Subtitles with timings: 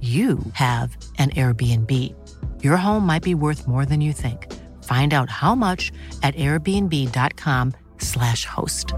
[0.00, 2.14] you have an Airbnb.
[2.62, 4.54] Your home might be worth more than you think.
[4.84, 5.90] Find out how much
[6.22, 8.94] at airbnb.com/slash host.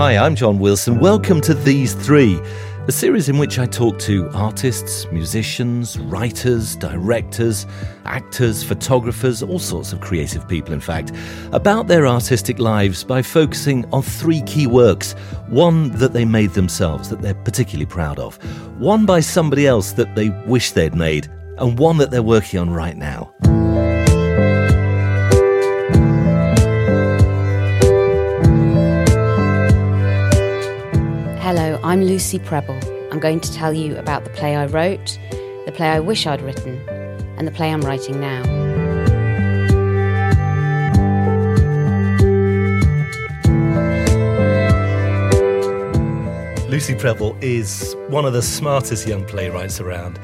[0.00, 0.98] Hi, I'm John Wilson.
[0.98, 2.40] Welcome to These Three,
[2.90, 7.64] a series in which I talk to artists, musicians, writers, directors,
[8.04, 11.12] actors, photographers, all sorts of creative people, in fact,
[11.52, 15.12] about their artistic lives by focusing on three key works
[15.46, 18.42] one that they made themselves, that they're particularly proud of,
[18.80, 22.70] one by somebody else that they wish they'd made, and one that they're working on
[22.70, 23.32] right now.
[31.90, 32.78] I'm Lucy Prebble.
[33.10, 35.18] I'm going to tell you about the play I wrote,
[35.66, 36.78] the play I wish I'd written,
[37.36, 38.44] and the play I'm writing now.
[46.68, 50.20] Lucy Prebble is one of the smartest young playwrights around.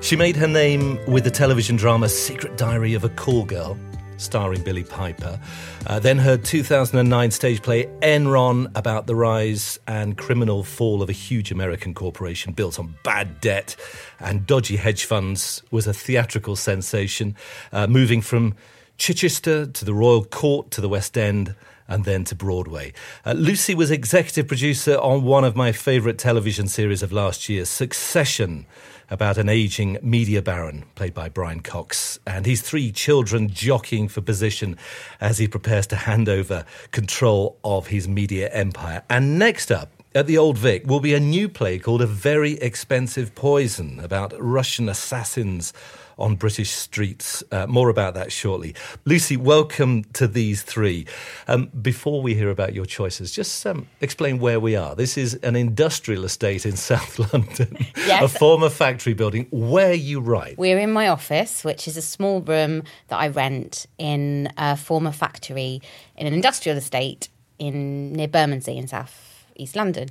[0.00, 3.78] She made her name with the television drama Secret Diary of a Call Girl,
[4.16, 5.40] starring Billie Piper.
[5.86, 11.12] Uh, then her 2009 stage play Enron about the rise and criminal fall of a
[11.12, 13.76] huge American corporation built on bad debt
[14.20, 17.36] and dodgy hedge funds was a theatrical sensation,
[17.72, 18.54] uh, moving from
[18.98, 21.54] Chichester to the Royal Court to the West End
[21.88, 22.92] and then to Broadway.
[23.26, 27.64] Uh, Lucy was executive producer on one of my favourite television series of last year,
[27.64, 28.66] Succession
[29.14, 34.20] about an aging media baron, played by Brian Cox, and his three children jockeying for
[34.20, 34.76] position
[35.20, 39.04] as he prepares to hand over control of his media empire.
[39.08, 42.54] And next up, at the Old Vic will be a new play called A Very
[42.54, 45.72] Expensive Poison about Russian assassins
[46.18, 47.42] on British streets.
[47.50, 48.74] Uh, more about that shortly.
[49.04, 51.06] Lucy, welcome to these three.
[51.48, 54.94] Um, before we hear about your choices, just um, explain where we are.
[54.94, 58.22] This is an industrial estate in South London, yes.
[58.22, 60.58] a former factory building where you write.
[60.58, 65.12] We're in my office, which is a small room that I rent in a former
[65.12, 65.80] factory
[66.16, 70.08] in an industrial estate in near Bermondsey in South East London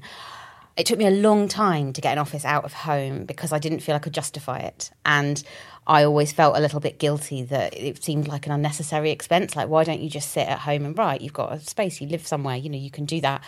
[0.75, 3.59] it took me a long time to get an office out of home because I
[3.59, 4.89] didn't feel I could justify it.
[5.05, 5.43] And
[5.85, 9.55] I always felt a little bit guilty that it seemed like an unnecessary expense.
[9.55, 11.21] Like, why don't you just sit at home and write?
[11.21, 13.43] You've got a space, you live somewhere, you know, you can do that.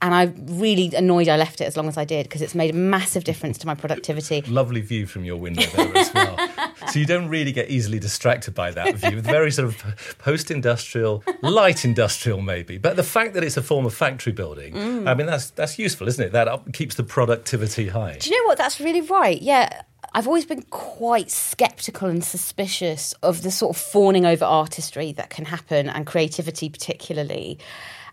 [0.00, 2.70] And I really annoyed I left it as long as I did because it's made
[2.70, 4.42] a massive difference to my productivity.
[4.42, 6.36] Lovely view from your window there as well.
[6.92, 9.20] so you don't really get easily distracted by that view.
[9.20, 12.78] Very sort of post-industrial, light industrial maybe.
[12.78, 15.08] But the fact that it's a form of factory building, mm.
[15.08, 16.32] I mean, that's that's useful, isn't it?
[16.32, 18.18] That up, keeps the productivity high.
[18.20, 18.58] Do you know what?
[18.58, 19.40] That's really right.
[19.40, 19.82] Yeah.
[20.14, 25.30] I've always been quite skeptical and suspicious of the sort of fawning over artistry that
[25.30, 27.58] can happen and creativity, particularly.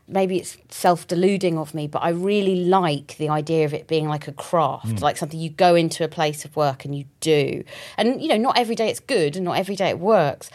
[0.09, 4.08] Maybe it's self deluding of me, but I really like the idea of it being
[4.08, 5.02] like a craft, mm.
[5.02, 7.64] like something you go into a place of work and you do.
[7.96, 10.50] And, you know, not every day it's good and not every day it works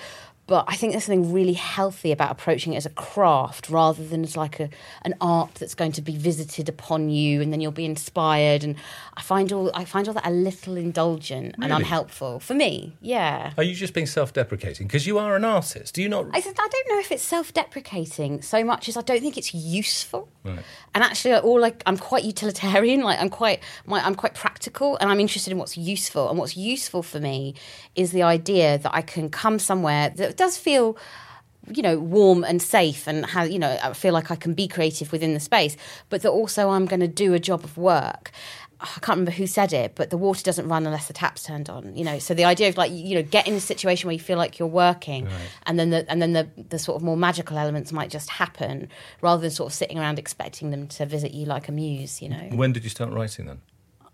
[0.47, 4.23] but I think there's something really healthy about approaching it as a craft rather than
[4.25, 4.69] as like a
[5.03, 8.63] an art that's going to be visited upon you and then you'll be inspired.
[8.63, 8.77] And
[9.17, 11.71] I find all I find all that a little indulgent really?
[11.71, 12.95] and unhelpful for me.
[13.01, 13.53] Yeah.
[13.57, 15.95] Are you just being self-deprecating because you are an artist?
[15.95, 16.27] Do you not?
[16.33, 20.29] I, I don't know if it's self-deprecating so much as I don't think it's useful.
[20.45, 20.61] Right.
[20.95, 23.03] And actually, all like I'm quite utilitarian.
[23.05, 26.31] Like I'm quite my, I'm quite practical, and I'm interested in what's useful.
[26.31, 27.55] And what's useful for me
[27.95, 30.97] is the idea that I can come somewhere that does feel
[31.75, 34.69] you know warm and safe and how you know I feel like I can be
[34.69, 35.77] creative within the space
[36.11, 38.33] but that also I'm going to do a job of work
[38.85, 41.71] I can't remember who said it, but the water doesn't run unless the tap's turned
[41.71, 41.97] on.
[41.97, 44.21] You know, so the idea of like you know get in a situation where you
[44.21, 45.35] feel like you're working, right.
[45.65, 48.89] and then the and then the the sort of more magical elements might just happen
[49.23, 52.21] rather than sort of sitting around expecting them to visit you like a muse.
[52.21, 52.49] You know.
[52.53, 53.63] When did you start writing then?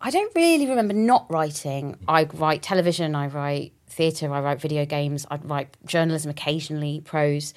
[0.00, 1.96] I don't really remember not writing.
[2.06, 7.54] I write television, I write theatre, I write video games, I write journalism occasionally, prose.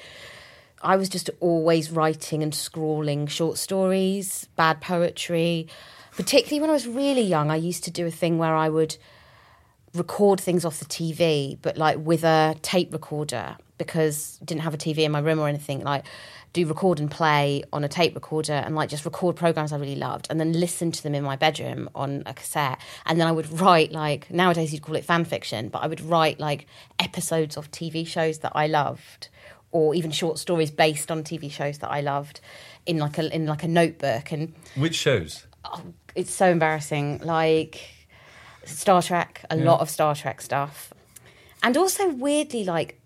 [0.82, 5.68] I was just always writing and scrawling short stories, bad poetry.
[6.12, 8.98] Particularly when I was really young, I used to do a thing where I would
[9.94, 14.74] record things off the TV, but like with a tape recorder because I didn't have
[14.74, 15.84] a TV in my room or anything.
[15.84, 16.06] Like
[16.54, 19.96] do record and play on a tape recorder and like just record programs I really
[19.96, 22.80] loved and then listen to them in my bedroom on a cassette.
[23.08, 26.02] And then I would write like nowadays you'd call it fan fiction, but I would
[26.02, 26.68] write like
[27.00, 29.30] episodes of TV shows that I loved
[29.72, 32.40] or even short stories based on TV shows that I loved
[32.86, 35.82] in like a in like a notebook and which shows oh,
[36.16, 37.82] it's so embarrassing like
[38.66, 39.64] Star Trek a yeah.
[39.64, 40.94] lot of Star Trek stuff
[41.64, 43.00] and also weirdly like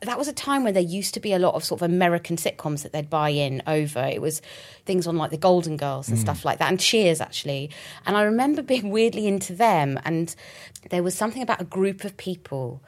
[0.00, 2.36] that was a time when there used to be a lot of sort of American
[2.36, 4.00] sitcoms that they'd buy in over.
[4.00, 4.42] It was
[4.84, 6.20] things on like the Golden Girls and mm.
[6.20, 7.70] stuff like that, and Cheers actually.
[8.06, 10.34] And I remember being weirdly into them, and
[10.90, 12.82] there was something about a group of people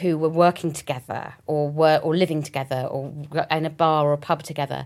[0.00, 3.12] who were working together or were or living together or
[3.50, 4.84] in a bar or a pub together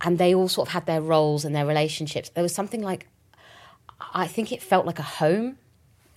[0.00, 3.06] and they all sort of had their roles and their relationships there was something like
[4.12, 5.56] i think it felt like a home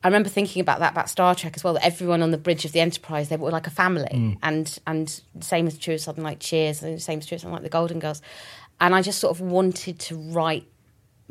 [0.03, 2.65] i remember thinking about that about star trek as well that everyone on the bridge
[2.65, 4.38] of the enterprise they were like a family mm.
[4.44, 7.53] and and same is true of something like cheers and same is true of something
[7.53, 8.21] like the golden girls
[8.80, 10.65] and i just sort of wanted to write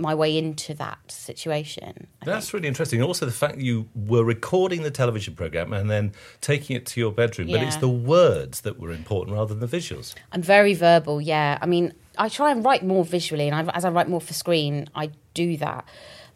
[0.00, 2.08] my way into that situation.
[2.22, 2.54] I That's think.
[2.54, 3.02] really interesting.
[3.02, 7.00] Also, the fact that you were recording the television program and then taking it to
[7.00, 7.58] your bedroom, yeah.
[7.58, 10.14] but it's the words that were important rather than the visuals.
[10.32, 11.58] I'm very verbal, yeah.
[11.60, 14.32] I mean, I try and write more visually, and I, as I write more for
[14.32, 15.84] screen, I do that.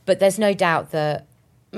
[0.05, 1.27] But there's no doubt that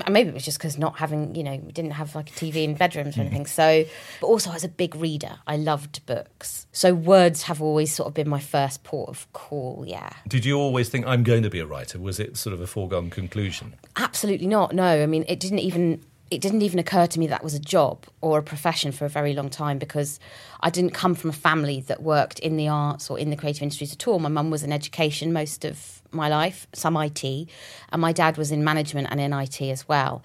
[0.09, 2.65] maybe it was just because not having, you know, we didn't have like a TV
[2.65, 3.27] in bedrooms or mm-hmm.
[3.29, 3.47] anything.
[3.47, 3.85] So,
[4.21, 6.67] but also as a big reader, I loved books.
[6.73, 9.85] So words have always sort of been my first port of call.
[9.87, 10.11] Yeah.
[10.29, 11.99] Did you always think I'm going to be a writer?
[11.99, 13.75] Was it sort of a foregone conclusion?
[13.97, 14.75] Absolutely not.
[14.75, 17.61] No, I mean, it didn't even it didn't even occur to me that was a
[17.61, 20.19] job or a profession for a very long time because
[20.61, 23.63] I didn't come from a family that worked in the arts or in the creative
[23.63, 24.19] industries at all.
[24.19, 28.51] My mum was in education most of my life, some IT, and my dad was
[28.51, 30.23] in management and in IT as well.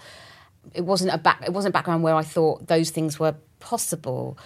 [0.74, 4.38] It wasn't a back it wasn't a background where I thought those things were possible.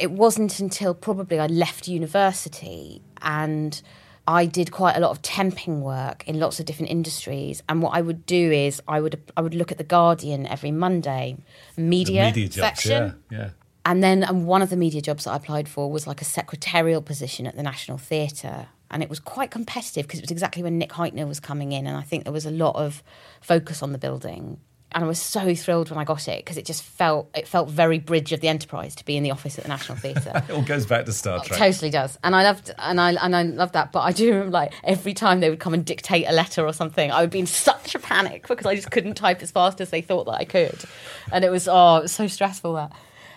[0.00, 3.80] It wasn't until probably I left university and
[4.28, 7.94] I did quite a lot of temping work in lots of different industries, and what
[7.94, 11.36] I would do is I would I would look at the Guardian every Monday,
[11.76, 13.50] media, media jobs, section, yeah, yeah.
[13.84, 16.24] And then um, one of the media jobs that I applied for was like a
[16.24, 20.62] secretarial position at the National Theatre, and it was quite competitive because it was exactly
[20.62, 23.04] when Nick Hytner was coming in, and I think there was a lot of
[23.40, 24.58] focus on the building
[24.96, 27.68] and I was so thrilled when I got it because it just felt it felt
[27.68, 30.32] very bridge of the enterprise to be in the office at the National Theatre.
[30.48, 31.60] it all goes back to Star Trek.
[31.60, 33.92] It totally does, and I loved and I and I loved that.
[33.92, 36.72] But I do remember like every time they would come and dictate a letter or
[36.72, 39.82] something, I would be in such a panic because I just couldn't type as fast
[39.82, 40.82] as they thought that I could,
[41.30, 42.90] and it was oh, it was so stressful that.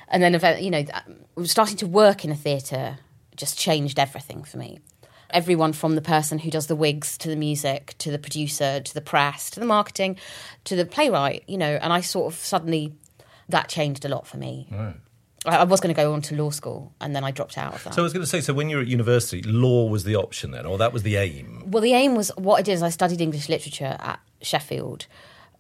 [0.08, 0.86] And then, you know,
[1.44, 2.98] starting to work in a theatre
[3.36, 4.80] just changed everything for me
[5.32, 8.94] everyone from the person who does the wigs to the music to the producer to
[8.94, 10.18] the press to the marketing
[10.66, 12.94] to the playwright, you know, and I sort of suddenly
[13.50, 14.68] that changed a lot for me.
[14.72, 14.96] Right.
[15.46, 17.84] I was going to go on to law school and then I dropped out of
[17.86, 17.94] that.
[17.94, 20.16] So I was going to say, so when you were at university, law was the
[20.16, 21.64] option then, or that was the aim?
[21.66, 25.08] Well, the aim was what I did is I studied English literature at Sheffield.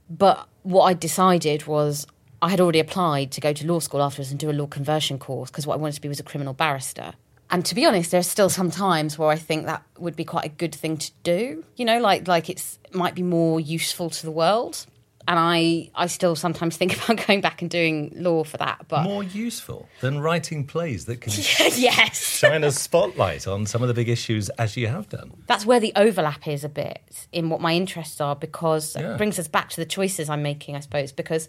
[0.10, 2.05] But what I decided was
[2.41, 5.17] I had already applied to go to law school afterwards and do a law conversion
[5.17, 7.13] course because what I wanted to be was a criminal barrister.
[7.51, 10.46] And to be honest, there's still some times where I think that would be quite
[10.46, 11.63] a good thing to do.
[11.75, 14.86] You know, like like it's it might be more useful to the world.
[15.27, 18.86] And I, I still sometimes think about going back and doing law for that.
[18.88, 21.34] But more useful than writing plays that can
[21.77, 25.32] yes shine a spotlight on some of the big issues as you have done.
[25.46, 29.13] That's where the overlap is a bit in what my interests are because yeah.
[29.13, 31.12] it brings us back to the choices I'm making, I suppose.
[31.12, 31.48] Because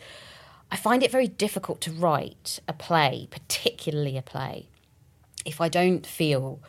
[0.71, 4.69] I find it very difficult to write a play, particularly a play,
[5.45, 6.61] if I don't feel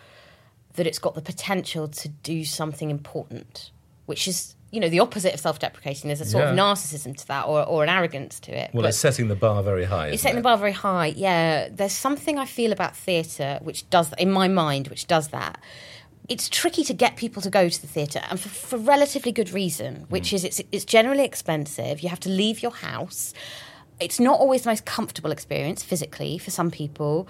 [0.75, 3.72] that it's got the potential to do something important,
[4.06, 6.08] which is you know the opposite of self-deprecating.
[6.08, 6.51] There's a sort yeah.
[6.51, 8.72] of narcissism to that, or, or an arrogance to it.
[8.74, 10.08] Well, but it's setting the bar very high.
[10.08, 10.40] It's setting it?
[10.40, 11.08] the bar very high.
[11.08, 15.60] Yeah, there's something I feel about theatre which does in my mind, which does that.
[16.30, 19.51] It's tricky to get people to go to the theatre, and for, for relatively good
[19.51, 20.34] reason, which mm.
[20.34, 22.00] is it's it's generally expensive.
[22.00, 23.34] You have to leave your house.
[24.00, 27.28] It's not always the most comfortable experience physically for some people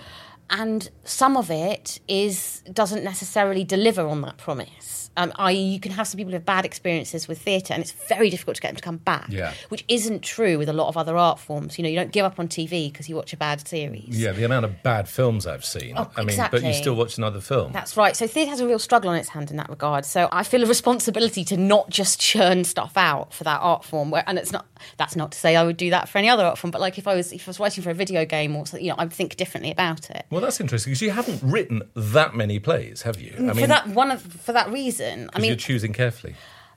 [0.51, 5.00] and some of it is doesn't necessarily deliver on that promise.
[5.17, 7.91] Um, i.e., you can have some people who have bad experiences with theatre, and it's
[7.91, 9.27] very difficult to get them to come back.
[9.29, 9.53] Yeah.
[9.69, 11.77] Which isn't true with a lot of other art forms.
[11.77, 14.19] You know, you don't give up on TV because you watch a bad series.
[14.19, 15.95] Yeah, the amount of bad films I've seen.
[15.97, 16.73] Oh, I mean, but you exactly.
[16.73, 17.71] still watch another film.
[17.71, 18.15] That's right.
[18.15, 20.05] So theatre has a real struggle on its hand in that regard.
[20.05, 24.11] So I feel a responsibility to not just churn stuff out for that art form.
[24.11, 24.65] Where, and it's not.
[24.97, 26.71] That's not to say I would do that for any other art form.
[26.71, 28.85] But like if I was if I was writing for a video game or something,
[28.85, 30.25] you know, I'd think differently about it.
[30.29, 33.35] well, that's interesting because you haven't written that many plays, have you?
[33.37, 36.35] I mean, for that one of for that reason, I 'cause mean, you're choosing carefully.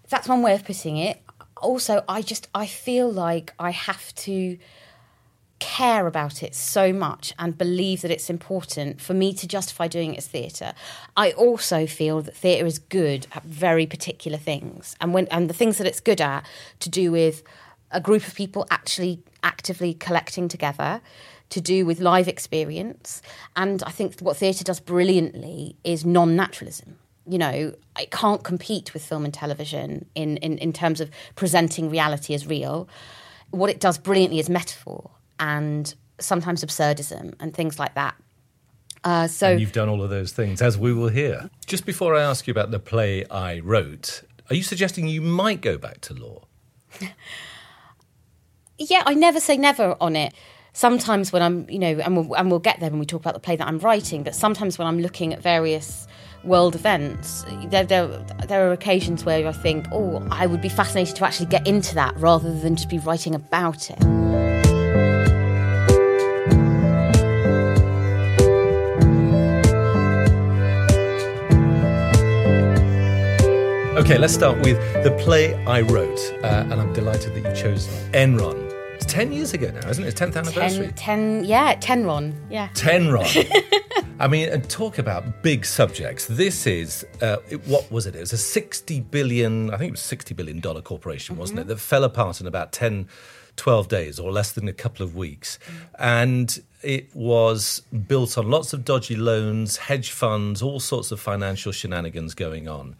[0.09, 1.21] that's one way of putting it.
[1.61, 4.59] Also, I just I feel like I have to
[5.61, 10.15] care about it so much and believe that it's important for me to justify doing
[10.15, 10.75] it as theatre.
[11.17, 15.55] I also feel that theatre is good at very particular things, and when and the
[15.55, 16.45] things that it's good at
[16.81, 17.43] to do with
[17.91, 21.01] a group of people actually actively collecting together.
[21.51, 23.23] To do with live experience.
[23.55, 28.93] And I think what theatre does brilliantly is non naturalism you know, it can't compete
[28.93, 32.89] with film and television in, in, in terms of presenting reality as real.
[33.51, 38.15] What it does brilliantly is metaphor and sometimes absurdism and things like that.
[39.05, 41.51] Uh, so And you've done all of those things, as we will hear.
[41.67, 45.61] Just before I ask you about the play I wrote, are you suggesting you might
[45.61, 46.45] go back to law?
[48.79, 50.33] yeah, I never say never on it.
[50.73, 53.35] Sometimes when I'm, you know, and we'll, and we'll get there when we talk about
[53.35, 56.09] the play that I'm writing, but sometimes when I'm looking at various
[56.45, 58.07] world events, there, there,
[58.49, 61.95] there are occasions where I think, oh, I would be fascinated to actually get into
[61.95, 63.99] that rather than just be writing about it.
[73.97, 77.87] Okay, let's start with the play I wrote, uh, and I'm delighted that you chose
[78.13, 78.64] Enron.
[79.05, 80.09] It's 10 years ago now, isn't it?
[80.09, 80.87] It's 10th anniversary.
[80.87, 80.95] Ten,
[81.43, 82.69] ten, yeah, Tenron, yeah.
[82.69, 83.27] Tenron.
[84.19, 86.27] I mean, and talk about big subjects.
[86.27, 88.17] This is, uh, it- what was it?
[88.17, 91.67] It was a 60 billion, I think it was 60 billion dollar corporation, wasn't it?
[91.67, 93.07] That fell apart in about 10,
[93.57, 95.59] 12 days or less than a couple of weeks.
[95.99, 101.73] And it was built on lots of dodgy loans, hedge funds, all sorts of financial
[101.73, 102.97] shenanigans going on.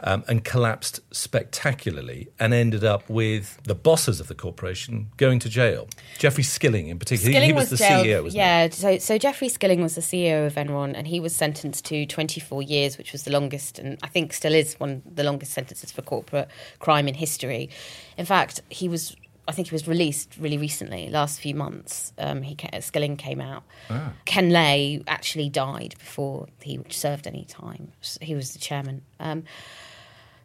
[0.00, 5.48] Um, and collapsed spectacularly and ended up with the bosses of the corporation going to
[5.48, 5.88] jail.
[6.18, 8.38] Jeffrey Skilling, in particular, he- he was, the jailed- CEO, wasn't he?
[8.38, 12.06] yeah, so so Jeffrey Skilling was the CEO of Enron, and he was sentenced to
[12.06, 15.52] 24 years, which was the longest, and I think still is one of the longest
[15.52, 17.68] sentences for corporate crime in history.
[18.16, 19.16] In fact, he was.
[19.48, 22.12] I think he was released really recently, last few months.
[22.18, 23.62] Um, he Skilling came out.
[23.88, 24.12] Ah.
[24.26, 27.90] Ken Lay actually died before he served any time.
[28.20, 29.02] He was the chairman.
[29.18, 29.44] Um,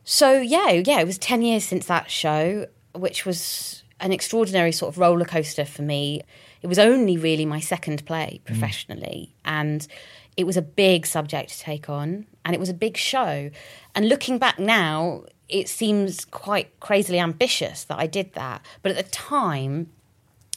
[0.03, 4.93] so yeah, yeah, it was ten years since that show, which was an extraordinary sort
[4.93, 6.21] of roller coaster for me.
[6.61, 8.45] It was only really my second play mm.
[8.45, 9.87] professionally, and
[10.35, 13.49] it was a big subject to take on, and it was a big show.
[13.95, 19.05] And looking back now, it seems quite crazily ambitious that I did that, but at
[19.05, 19.89] the time.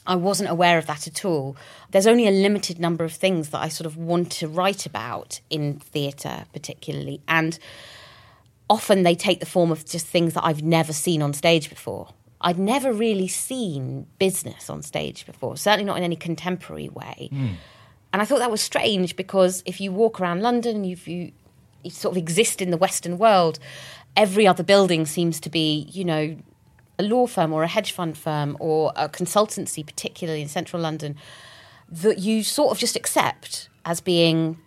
[0.09, 1.57] I wasn't aware of that at all.
[1.91, 5.41] There's only a limited number of things that I sort of want to write about
[5.49, 7.19] in theatre, particularly.
[7.27, 7.59] And
[8.69, 12.09] often they take the form of just things that I've never seen on stage before.
[12.41, 17.29] I'd never really seen business on stage before, certainly not in any contemporary way.
[17.31, 17.47] Hmm.
[18.13, 21.31] And I thought that was strange because if you walk around London, if you,
[21.83, 23.59] you sort of exist in the Western world,
[24.15, 26.37] every other building seems to be, you know,
[26.99, 31.15] a law firm or a hedge fund firm or a consultancy, particularly in central London,
[31.89, 34.57] that you sort of just accept as being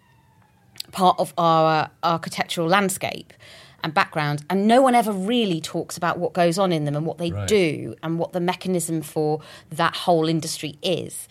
[0.93, 3.33] part of our architectural landscape
[3.83, 4.45] and background.
[4.51, 7.31] And no one ever really talks about what goes on in them and what they
[7.33, 7.49] Right.
[7.49, 11.29] do and what the mechanism for that whole industry is.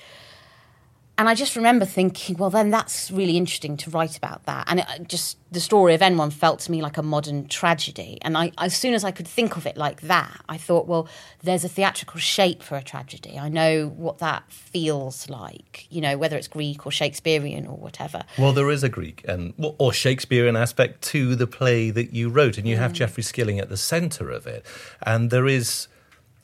[1.19, 4.63] And I just remember thinking, well, then that's really interesting to write about that.
[4.69, 8.17] And it, uh, just the story of Enron felt to me like a modern tragedy.
[8.21, 11.09] And I, as soon as I could think of it like that, I thought, well,
[11.43, 13.38] there's a theatrical shape for a tragedy.
[13.38, 18.23] I know what that feels like, you know, whether it's Greek or Shakespearean or whatever.
[18.38, 22.57] Well, there is a Greek and or Shakespearean aspect to the play that you wrote,
[22.57, 22.79] and you Mm.
[22.79, 24.65] have Jeffrey Skilling at the centre of it,
[25.01, 25.89] and there is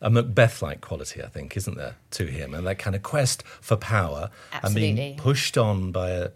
[0.01, 3.75] a Macbeth-like quality, I think, isn't there, to him, and that kind of quest for
[3.75, 4.29] power
[4.63, 6.29] and being pushed on by a,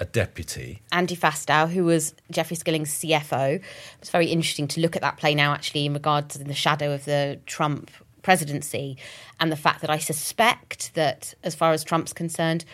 [0.00, 0.82] a deputy.
[0.92, 3.60] Andy Fastow, who was Jeffrey Skilling's CFO.
[4.00, 6.92] It's very interesting to look at that play now, actually, in regard to the shadow
[6.92, 7.90] of the Trump
[8.22, 8.98] presidency
[9.38, 12.64] and the fact that I suspect that, as far as Trump's concerned,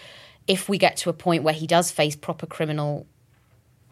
[0.47, 3.07] if we get to a point where he does face proper criminal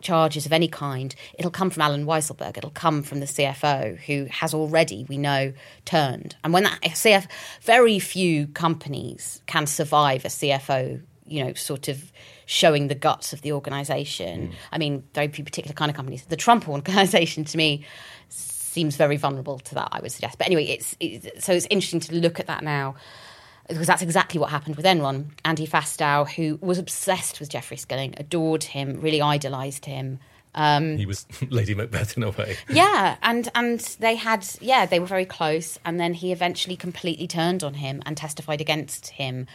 [0.03, 2.57] charges of any kind, it'll come from Allen Weisselberg.
[2.57, 5.53] It'll come from the CFO, who has already, we know,
[5.85, 6.37] turned.
[6.45, 7.27] And when that CF,
[7.63, 12.13] very few companies can survive a CFO, you know, sort of
[12.47, 14.49] showing the guts of the organization.
[14.49, 14.55] Hmm.
[14.73, 16.25] I mean, very few particular kind of companies.
[16.25, 17.85] The Trump organization to me
[18.29, 20.39] seems very vulnerable to that, I would suggest.
[20.39, 22.95] But anyway, it's, it's so it's interesting to look at that now
[23.71, 25.27] because that's exactly what happened with Enron.
[25.45, 30.19] Andy Fastow, who was obsessed with Jeffrey Skilling, adored him, really idolized him.
[30.55, 32.57] Um, he was Lady Macbeth in a way.
[32.69, 37.27] yeah, and and they had yeah they were very close, and then he eventually completely
[37.29, 39.47] turned on him and testified against him,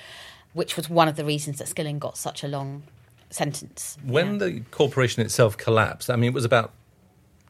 [0.53, 2.83] which was one of the reasons that Skilling got such a long
[3.29, 3.97] sentence.
[4.05, 4.37] When Yeah.
[4.47, 6.71] the corporation itself collapsed, I mean, it was about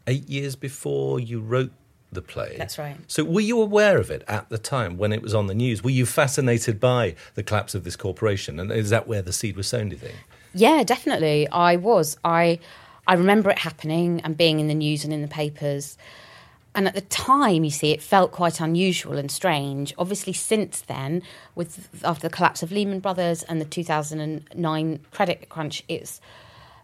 [0.08, 1.72] eight years before you wrote
[2.16, 2.56] the play.
[2.58, 2.98] That's right.
[3.08, 5.84] So, were you aware of it at the time when it was on the news?
[5.84, 8.60] Were you fascinated by the collapse of this corporation?
[8.60, 10.16] And is that where the seed was sown, do you think?
[10.54, 11.48] Yeah, definitely.
[11.50, 12.18] I was.
[12.24, 12.60] I
[13.08, 15.98] I remember it happening and being in the news and in the papers.
[16.74, 19.94] And at the time, you see, it felt quite unusual and strange.
[19.98, 21.22] Obviously, since then,
[21.56, 26.20] with after the collapse of Lehman Brothers and the 2009 credit crunch, it's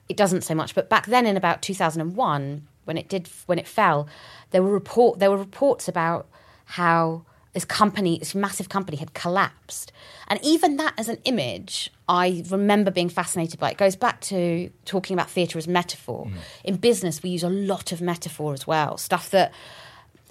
[0.07, 0.75] it doesn't so much.
[0.75, 4.07] But back then, in about 2001, when it did when it fell,
[4.51, 6.27] there were report there were reports about
[6.65, 7.23] how
[7.53, 9.91] this company, this massive company, had collapsed,
[10.27, 13.71] and even that as an image, I remember being fascinated by.
[13.71, 13.77] It.
[13.77, 16.27] Goes back to talking about theatre as metaphor.
[16.27, 16.33] Mm.
[16.63, 19.51] In business, we use a lot of metaphor as well, stuff that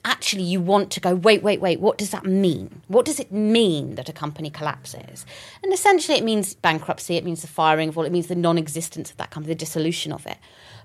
[0.04, 2.80] actually you want to go wait wait wait what does that mean?
[2.88, 5.26] What does it mean that a company collapses?
[5.62, 9.10] And essentially it means bankruptcy it means the firing of all it means the non-existence
[9.10, 10.38] of that company the dissolution of it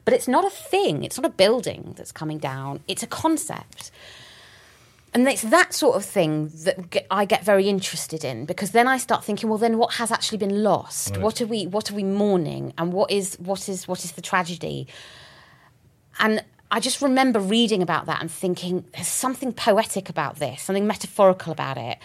[0.06, 3.92] but it's not a thing it's not a building that's coming down it's a concept
[5.16, 8.98] and it's that sort of thing that I get very interested in because then I
[8.98, 11.18] start thinking, well, then what has actually been lost?
[11.18, 11.68] What are we?
[11.68, 12.74] What are we mourning?
[12.78, 14.90] And what is what is what is the tragedy?
[16.20, 20.86] And I just remember reading about that and thinking, there's something poetic about this, something
[20.86, 21.98] metaphorical about it.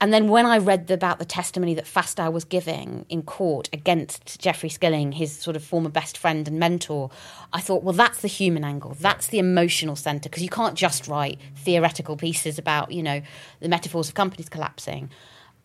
[0.00, 4.40] And then when I read about the testimony that Fastow was giving in court against
[4.40, 7.10] Jeffrey Skilling, his sort of former best friend and mentor,
[7.52, 8.96] I thought, well, that's the human angle.
[8.98, 13.20] That's the emotional centre because you can't just write theoretical pieces about, you know,
[13.60, 15.10] the metaphors of companies collapsing.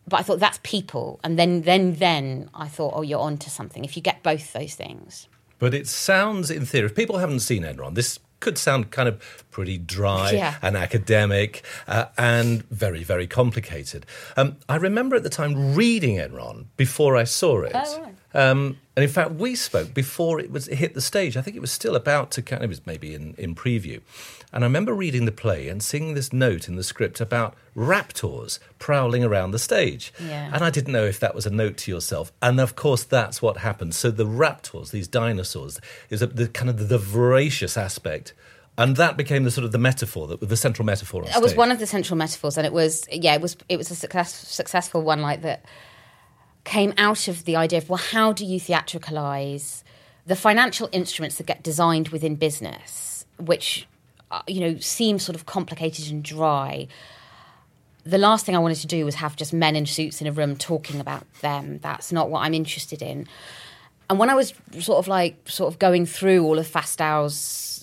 [0.06, 1.18] But I thought that's people.
[1.24, 4.74] And then, then, then I thought, oh, you're onto something if you get both those
[4.74, 5.28] things.
[5.58, 9.44] But it sounds, in theory, if people haven't seen Enron, this could sound kind of
[9.50, 10.56] pretty dry Yeah.
[10.62, 14.04] and academic uh, and very, very complicated.
[14.36, 17.72] Um, I remember at the time reading Enron before I saw it.
[17.74, 18.14] Oh, right.
[18.36, 21.38] Um, and in fact, we spoke before it was it hit the stage.
[21.38, 24.02] I think it was still about to kind of, it was maybe in, in preview.
[24.52, 28.58] And I remember reading the play and seeing this note in the script about raptors
[28.78, 30.12] prowling around the stage.
[30.20, 30.50] Yeah.
[30.52, 32.30] And I didn't know if that was a note to yourself.
[32.42, 33.94] And of course, that's what happened.
[33.94, 38.34] So the raptors, these dinosaurs, is a, the kind of the, voracious aspect.
[38.76, 41.22] And that became the sort of the metaphor, the, the central metaphor.
[41.22, 43.78] On It was one of the central metaphors, and it was yeah, it was it
[43.78, 45.64] was a success, successful one like that
[46.66, 49.82] came out of the idea of well, how do you theatricalize
[50.26, 53.86] the financial instruments that get designed within business, which
[54.30, 56.88] uh, you know seem sort of complicated and dry.
[58.04, 60.32] The last thing I wanted to do was have just men in suits in a
[60.32, 61.78] room talking about them.
[61.78, 63.26] That's not what I'm interested in.
[64.08, 67.75] And when I was sort of like sort of going through all of Fastow's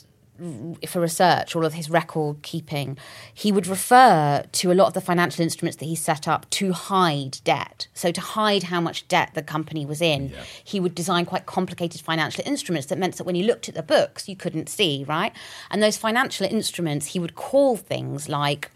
[0.88, 2.97] for research, all of his record keeping,
[3.34, 6.73] he would refer to a lot of the financial instruments that he set up to
[6.73, 7.88] hide debt.
[7.93, 12.01] So, to hide how much debt the company was in, he would design quite complicated
[12.01, 15.34] financial instruments that meant that when you looked at the books, you couldn't see, right?
[15.69, 18.71] And those financial instruments, he would call things like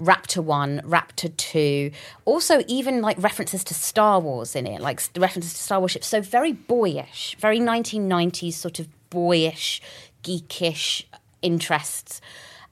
[0.00, 1.90] Raptor 1, Raptor 2,
[2.24, 6.08] also even like references to Star Wars in it, like references to Star Wars ships.
[6.08, 9.80] So very boyish, very 1990s sort of boyish,
[10.22, 11.04] geekish
[11.42, 12.20] interests.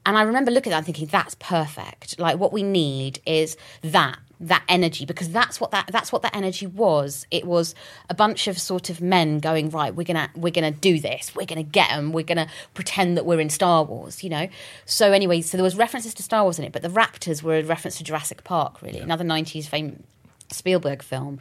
[0.05, 2.19] And I remember looking at that and thinking, that's perfect.
[2.19, 5.05] Like what we need is that that energy.
[5.05, 7.25] Because that's what that that's what that energy was.
[7.31, 7.75] It was
[8.09, 11.35] a bunch of sort of men going right we're gonna we're gonna do this.
[11.35, 14.47] We're gonna get them we're gonna pretend that we're in star wars you know?
[14.85, 17.57] So anyway so there was references to star wars in it but the raptors were
[17.57, 20.03] a reference to jurassic park really another 90s fame
[20.49, 21.39] spielberg film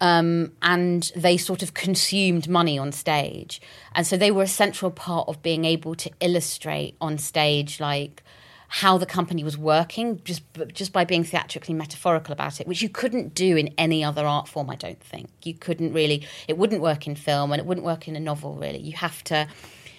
[0.00, 3.60] um, and they sort of consumed money on stage.
[3.94, 8.22] And so they were a central part of being able to illustrate on stage, like
[8.68, 12.88] how the company was working, just just by being theatrically metaphorical about it, which you
[12.88, 14.68] couldn't do in any other art form.
[14.68, 16.26] I don't think you couldn't really.
[16.48, 18.56] It wouldn't work in film, and it wouldn't work in a novel.
[18.56, 19.46] Really, you have to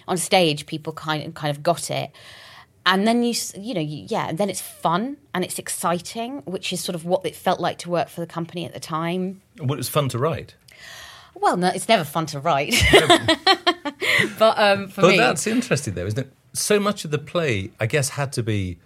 [0.06, 0.66] on stage.
[0.66, 2.10] People kind of kind of got it
[2.86, 6.72] and then you you know you, yeah and then it's fun and it's exciting which
[6.72, 9.42] is sort of what it felt like to work for the company at the time
[9.58, 10.54] Well, it was fun to write.
[11.34, 12.74] well no it's never fun to write
[14.38, 16.32] but um for But me that's interesting, though, isn't it?
[16.52, 18.78] So much of the play, I guess, had to be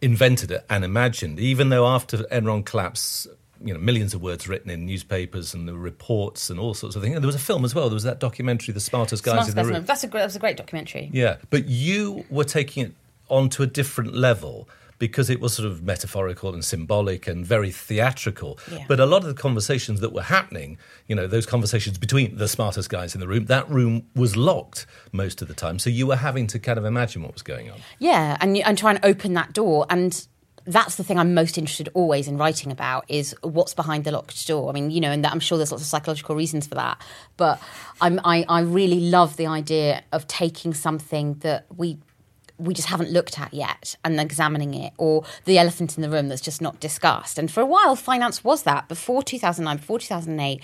[0.00, 3.26] invented and imagined, even though after Enron collapse,
[3.62, 7.02] you know millions of words written in newspapers and the reports and all sorts of
[7.02, 7.14] things.
[7.14, 7.88] And there was a film as well.
[7.90, 10.26] There was that documentary, "The Smartest Guys Smartest in the Room." That's a great, that
[10.26, 11.10] was a great documentary.
[11.12, 12.92] Yeah, but you were taking it
[13.30, 14.68] onto a different level
[15.00, 18.58] because it was sort of metaphorical and symbolic and very theatrical.
[18.70, 18.84] Yeah.
[18.86, 20.76] But a lot of the conversations that were happening,
[21.08, 24.86] you know, those conversations between the smartest guys in the room, that room was locked
[25.10, 25.78] most of the time.
[25.78, 27.78] So you were having to kind of imagine what was going on.
[27.98, 30.26] Yeah, and and try and open that door and.
[30.66, 34.46] That's the thing I'm most interested always in writing about is what's behind the locked
[34.46, 34.68] door.
[34.68, 37.00] I mean, you know, and that, I'm sure there's lots of psychological reasons for that,
[37.38, 37.60] but
[38.02, 41.98] I'm, I, I really love the idea of taking something that we
[42.60, 46.28] we just haven't looked at yet and examining it, or the elephant in the room
[46.28, 47.38] that's just not discussed.
[47.38, 48.88] And for a while, finance was that.
[48.88, 50.62] Before 2009, before 2008,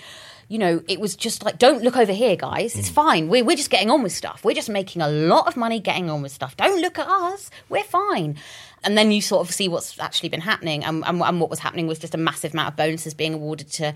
[0.49, 2.77] you know, it was just like, don't look over here, guys.
[2.77, 2.93] It's mm.
[2.93, 3.27] fine.
[3.27, 4.45] We're, we're just getting on with stuff.
[4.45, 6.55] We're just making a lot of money getting on with stuff.
[6.55, 7.49] Don't look at us.
[7.67, 8.37] We're fine.
[8.83, 10.85] And then you sort of see what's actually been happening.
[10.85, 13.69] And, and, and what was happening was just a massive amount of bonuses being awarded
[13.73, 13.93] to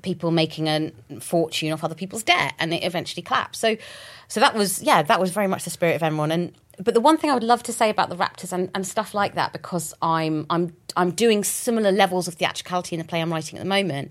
[0.00, 2.54] people making a fortune off other people's debt.
[2.58, 3.60] And it eventually collapsed.
[3.60, 3.76] So,
[4.28, 6.32] so that was, yeah, that was very much the spirit of Enron.
[6.32, 8.86] And but the one thing I would love to say about the Raptors and, and
[8.86, 13.20] stuff like that, because I'm I'm I'm doing similar levels of theatricality in the play
[13.20, 14.10] I'm writing at the moment,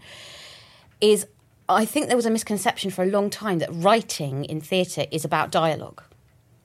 [1.01, 1.25] is
[1.67, 5.25] I think there was a misconception for a long time that writing in theatre is
[5.25, 6.03] about dialogue.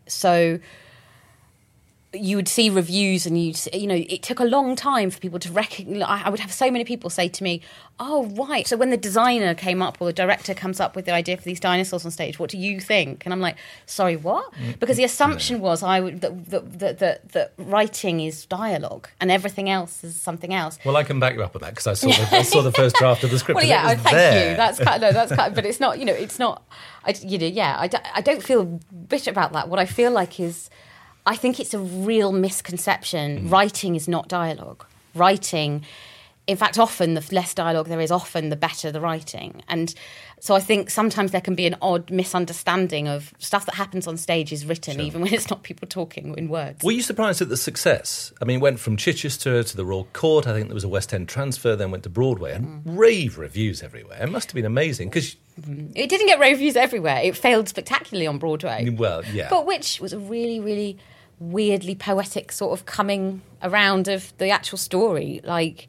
[0.06, 0.58] So
[2.14, 5.38] you would see reviews and you'd you know it took a long time for people
[5.38, 7.60] to recognize I would have so many people say to me
[7.98, 11.12] oh right so when the designer came up or the director comes up with the
[11.12, 14.52] idea for these dinosaurs on stage what do you think and I'm like sorry what
[14.54, 19.30] mm, because the assumption was I would that that, that, that writing is dialogue and
[19.30, 21.94] everything else is something else Well, I can back you up on that because I
[21.94, 23.56] saw the, I saw the first draft of the script.
[23.56, 24.50] well, yeah, thank there.
[24.50, 24.56] you.
[24.56, 26.62] That's kind of, no, that's kind of, but it's not, you know, it's not,
[27.04, 28.64] I, you know, yeah, I, don't- I don't feel
[29.08, 29.68] bitter about that.
[29.68, 30.70] What I feel like is,
[31.26, 33.48] I think it's a real misconception.
[33.48, 34.84] Writing is not dialogue.
[35.14, 35.84] Writing,
[36.46, 39.62] in fact, often the less dialogue there is, often the better the writing.
[39.68, 39.94] And
[40.40, 44.18] so I think sometimes there can be an odd misunderstanding of stuff that happens on
[44.18, 46.84] stage is written, even when it's not people talking in words.
[46.84, 48.32] Were you surprised at the success?
[48.42, 50.46] I mean, it went from Chichester to the Royal Court.
[50.46, 52.98] I think there was a West End transfer, then went to Broadway, and Mm.
[52.98, 54.22] rave reviews everywhere.
[54.22, 55.36] It must have been amazing because,
[55.94, 57.20] It didn't get rave reviews everywhere.
[57.22, 58.90] It failed spectacularly on Broadway.
[58.90, 59.46] well, yeah.
[59.48, 60.98] But which was a really, really
[61.52, 65.40] weirdly poetic sort of coming around of the actual story.
[65.44, 65.88] Like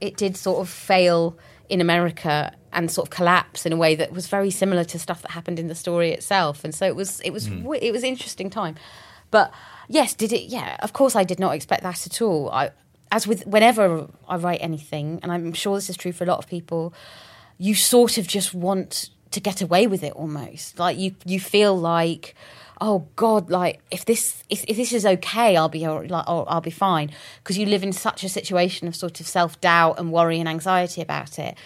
[0.00, 1.36] it did sort of fail
[1.68, 5.22] in America and sort of collapse in a way that was very similar to stuff
[5.22, 6.64] that happened in the story itself.
[6.64, 7.62] And so it was it was hmm.
[7.62, 8.76] w it was interesting time.
[9.30, 9.52] But
[9.88, 10.44] yes, did it?
[10.44, 12.50] Yeah, of course I did not expect that at all.
[12.50, 12.70] I
[13.10, 16.38] as with whenever I write anything, and I'm sure this is true for a lot
[16.38, 16.92] of people,
[17.56, 20.78] you sort of just want to get away with it almost.
[20.78, 22.34] Like you you feel like
[22.80, 26.70] oh god like if this if, if this is okay i'll be like i'll be
[26.70, 27.10] fine
[27.42, 31.00] because you live in such a situation of sort of self-doubt and worry and anxiety
[31.00, 31.56] about it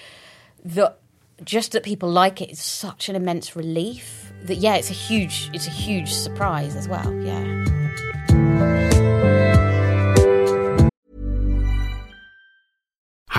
[0.64, 0.98] that
[1.44, 5.50] just that people like it is such an immense relief that yeah it's a huge
[5.52, 7.62] it's a huge surprise as well yeah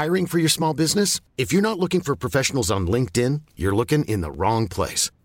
[0.04, 1.22] Hiring for your small business?
[1.38, 5.12] If you're not looking for professionals on LinkedIn, you're looking in the wrong place.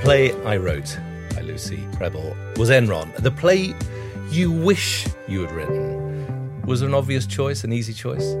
[0.00, 0.98] Play I wrote
[1.34, 3.14] by Lucy Prebble was Enron.
[3.16, 3.74] The play
[4.30, 8.36] you wish you had written was an obvious choice, an easy choice.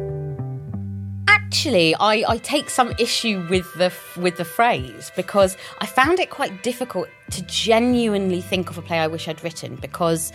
[1.28, 6.30] Actually, I, I take some issue with the with the phrase because I found it
[6.30, 10.32] quite difficult to genuinely think of a play I wish I'd written because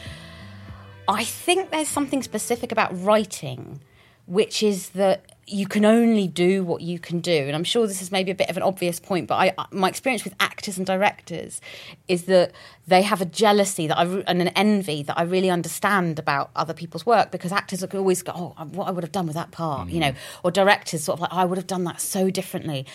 [1.08, 3.82] I think there's something specific about writing,
[4.26, 7.36] which is that you can only do what you can do.
[7.36, 9.90] And I'm sure this is maybe a bit of an obvious point, but I, my
[9.90, 11.60] experience with actors and directors
[12.08, 12.54] is that
[12.88, 16.74] they have a jealousy that I, and an envy that I really understand about other
[16.74, 19.52] people's work because actors are always go, oh, what I would have done with that
[19.52, 19.92] part, mm.
[19.92, 22.86] you know, or directors sort of like, I would have done that so differently.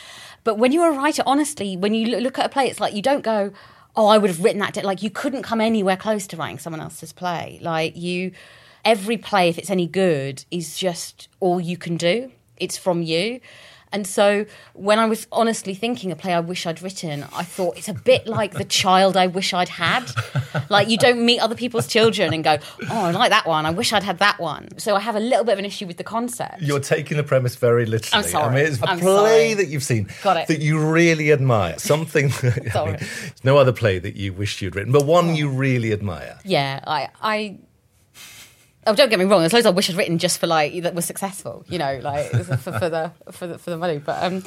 [0.43, 3.03] But when you're a writer, honestly, when you look at a play, it's like you
[3.03, 3.53] don't go,
[3.95, 4.83] oh, I would have written that.
[4.83, 7.59] Like you couldn't come anywhere close to writing someone else's play.
[7.61, 8.33] Like you,
[8.83, 12.33] every play, if it's any good, is just all you can do.
[12.57, 13.41] It's from you.
[13.93, 17.79] And so when I was honestly thinking a play I wish I'd written, I thought
[17.79, 20.11] it's a bit like the child I wish I'd had.
[20.69, 22.59] like you don't meet other people's children and go,
[22.91, 23.65] oh, I like that one.
[23.65, 24.77] I wish I'd had that one.
[24.79, 26.61] So I have a little bit of an issue with the concept.
[26.61, 28.25] You're taking the premise very literally.
[28.25, 28.45] I'm sorry.
[28.45, 29.55] I mean, it's a I'm play sorry.
[29.55, 30.49] that you've seen Got it.
[30.49, 31.79] that you really admire.
[31.79, 32.31] Something.
[32.47, 35.49] That, I mean, there's no other play that you wish you'd written, but one you
[35.49, 36.39] really admire.
[36.45, 37.59] Yeah, I, I
[38.87, 39.41] Oh, don't get me wrong.
[39.41, 41.65] There's loads I wish I'd written just for like that was successful.
[41.69, 43.99] You know, like for, for the for the for the money.
[43.99, 44.45] But um,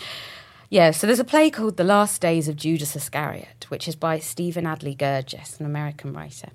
[0.70, 0.92] yeah.
[0.92, 4.64] So there's a play called The Last Days of Judas Iscariot, which is by Stephen
[4.64, 6.50] Adly Guirgis, an American writer,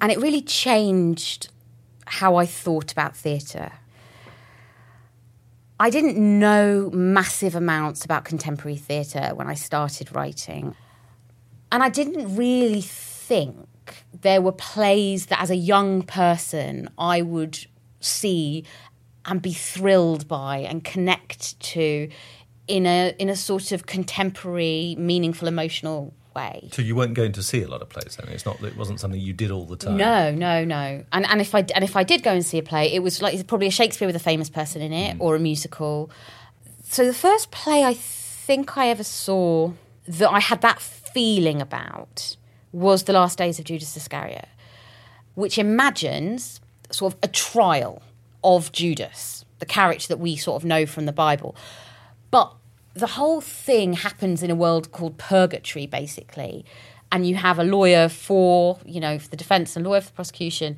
[0.00, 1.48] and it really changed
[2.06, 3.72] how I thought about theatre.
[5.80, 10.76] I didn't know massive amounts about contemporary theatre when I started writing,
[11.72, 13.66] and I didn't really think
[14.20, 17.66] there were plays that as a young person I would
[18.00, 18.64] see
[19.24, 22.08] and be thrilled by and connect to
[22.68, 26.68] in a in a sort of contemporary, meaningful, emotional way.
[26.72, 28.32] So you weren't going to see a lot of plays then.
[28.32, 28.62] It's not.
[28.62, 29.96] It wasn't something you did all the time.
[29.96, 31.04] No, no, no.
[31.12, 33.20] And and if I and if I did go and see a play, it was
[33.20, 35.20] like it's probably a Shakespeare with a famous person in it mm.
[35.20, 36.10] or a musical.
[36.84, 39.72] So the first play I think I ever saw
[40.06, 42.36] that I had that feeling about
[42.72, 44.48] was The Last Days of Judas Iscariot,
[45.34, 48.02] which imagines sort of a trial
[48.42, 51.54] of Judas, the character that we sort of know from the Bible.
[52.30, 52.54] But
[52.94, 56.64] the whole thing happens in a world called purgatory, basically.
[57.12, 60.14] And you have a lawyer for, you know, for the defense and lawyer for the
[60.14, 60.76] prosecution.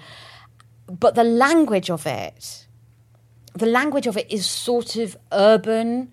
[0.86, 2.66] But the language of it,
[3.54, 6.10] the language of it is sort of urban,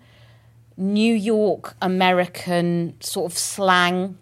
[0.76, 4.18] New York American sort of slang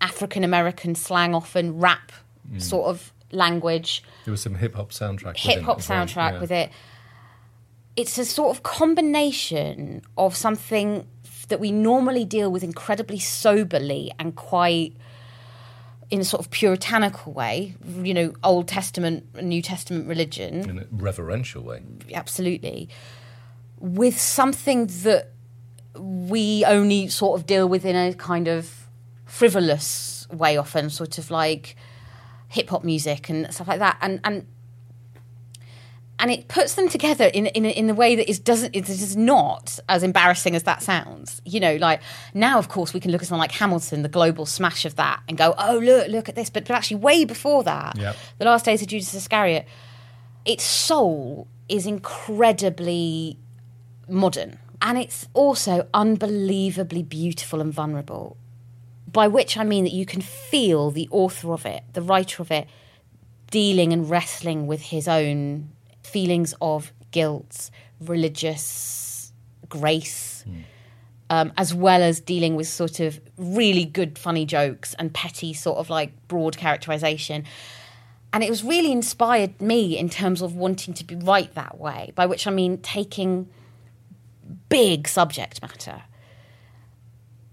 [0.00, 2.12] African American slang, often rap
[2.50, 2.60] mm.
[2.60, 4.02] sort of language.
[4.24, 5.36] There was some hip hop soundtrack.
[5.36, 6.40] Hip hop soundtrack yeah.
[6.40, 6.70] with it.
[7.96, 11.06] It's a sort of combination of something
[11.48, 14.94] that we normally deal with incredibly soberly and quite
[16.10, 20.68] in a sort of puritanical way, you know, Old Testament, New Testament religion.
[20.68, 21.82] In a reverential way.
[22.14, 22.88] Absolutely.
[23.78, 25.32] With something that
[25.94, 28.87] we only sort of deal with in a kind of
[29.28, 31.76] frivolous way often, sort of like
[32.48, 34.46] hip hop music and stuff like that, and and
[36.18, 39.16] and it puts them together in in in the way that is doesn't it is
[39.16, 41.40] not as embarrassing as that sounds.
[41.44, 42.00] You know, like
[42.34, 45.22] now, of course, we can look at something like Hamilton, the global smash of that,
[45.28, 46.50] and go, oh look, look at this.
[46.50, 48.16] But, but actually, way before that, yep.
[48.38, 49.66] the last days of Judas Iscariot,
[50.44, 53.38] its soul is incredibly
[54.08, 54.58] modern.
[54.80, 58.36] And it's also unbelievably beautiful and vulnerable
[59.12, 62.50] by which I mean that you can feel the author of it, the writer of
[62.50, 62.68] it,
[63.50, 65.70] dealing and wrestling with his own
[66.02, 69.32] feelings of guilt, religious
[69.68, 70.62] grace, mm.
[71.30, 75.78] um, as well as dealing with sort of really good, funny jokes and petty, sort
[75.78, 77.44] of like broad characterization.
[78.32, 82.12] And it was really inspired me in terms of wanting to be write that way,
[82.14, 83.48] by which I mean taking
[84.68, 86.02] big subject matter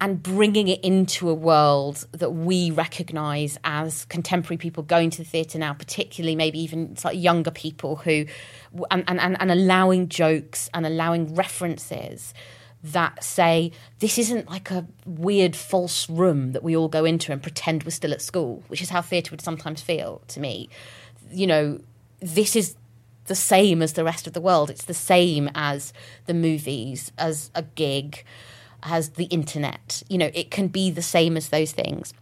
[0.01, 5.23] and bringing it into a world that we recognise as contemporary people going to the
[5.23, 8.25] theatre now, particularly maybe even like younger people who,
[8.91, 12.33] and, and, and allowing jokes and allowing references
[12.83, 17.41] that say this isn't like a weird false room that we all go into and
[17.41, 20.69] pretend we're still at school, which is how theatre would sometimes feel to me.
[21.31, 21.79] You know,
[22.19, 22.75] this is
[23.25, 24.69] the same as the rest of the world.
[24.69, 25.93] It's the same as
[26.27, 28.23] the movies, as a gig
[28.85, 30.03] has the internet.
[30.09, 32.13] You know, it can be the same as those things.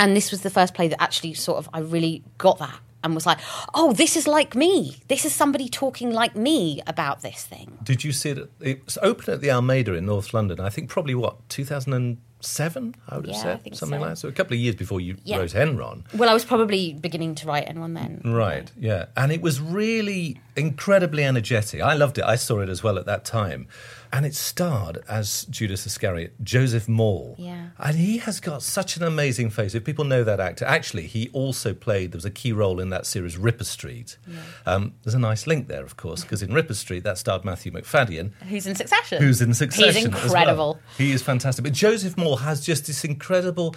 [0.00, 3.14] And this was the first play that actually sort of I really got that and
[3.14, 3.38] was like,
[3.74, 4.96] oh, this is like me.
[5.08, 7.78] This is somebody talking like me about this thing.
[7.82, 8.50] Did you see it?
[8.60, 10.60] It was open at the Almeida in North London.
[10.60, 12.94] I think probably what 2007.
[13.08, 14.02] I would have Yeah, said, something so.
[14.02, 14.18] like that.
[14.18, 15.38] So a couple of years before you Yeah.
[15.38, 16.02] wrote Enron.
[16.16, 18.20] Well, I was probably beginning to write Enron then.
[18.24, 19.06] Right, yeah.
[19.16, 21.80] And it was really incredibly energetic.
[21.80, 22.24] I loved it.
[22.24, 23.66] I saw it as well at that time.
[24.12, 27.34] And it starred as Judas Iscariot, Joseph Mawle.
[27.38, 27.68] Yeah.
[27.78, 29.74] And he has got such an amazing face.
[29.74, 32.88] If people know that actor, actually, he also played, there was a key role in
[32.90, 34.16] that series, Ripper Street.
[34.64, 37.70] Um, there's a nice link there, of course, because in Ripper Street, that starred Matthew
[37.70, 38.32] Macfadyen.
[38.48, 39.22] Who's in Succession?
[39.22, 39.94] Who's in Succession?
[39.94, 40.24] He's as well.
[40.24, 40.80] incredible.
[40.96, 41.62] He is fantastic.
[41.62, 43.76] But Joseph Mawle has just this incredible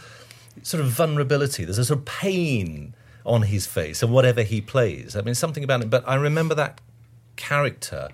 [0.63, 1.65] sort of vulnerability.
[1.65, 5.15] There's a sort of pain on his face and whatever he plays.
[5.15, 5.89] I mean, something about it.
[5.89, 6.81] But I remember that
[7.35, 8.09] character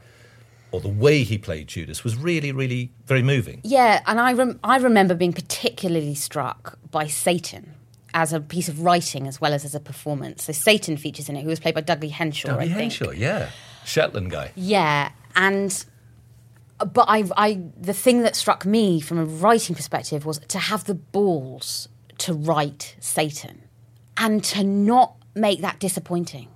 [0.77, 3.61] or the way he played Judas was really, really very moving.
[3.63, 7.73] Yeah, and I rem- I remember being particularly struck by Satan
[8.13, 10.43] as a piece of writing as well as as a performance.
[10.43, 12.57] So Satan features in it, who was played by Dudley Henshall.
[12.59, 12.93] Think.
[12.93, 13.49] Henshall, yeah.
[13.85, 14.51] Shetland guy.
[14.55, 15.85] Yeah, and
[16.77, 20.83] but I, I, the thing that struck me from a writing perspective was to have
[20.83, 23.63] the balls to write Satan
[24.15, 26.49] and to not make that disappointing.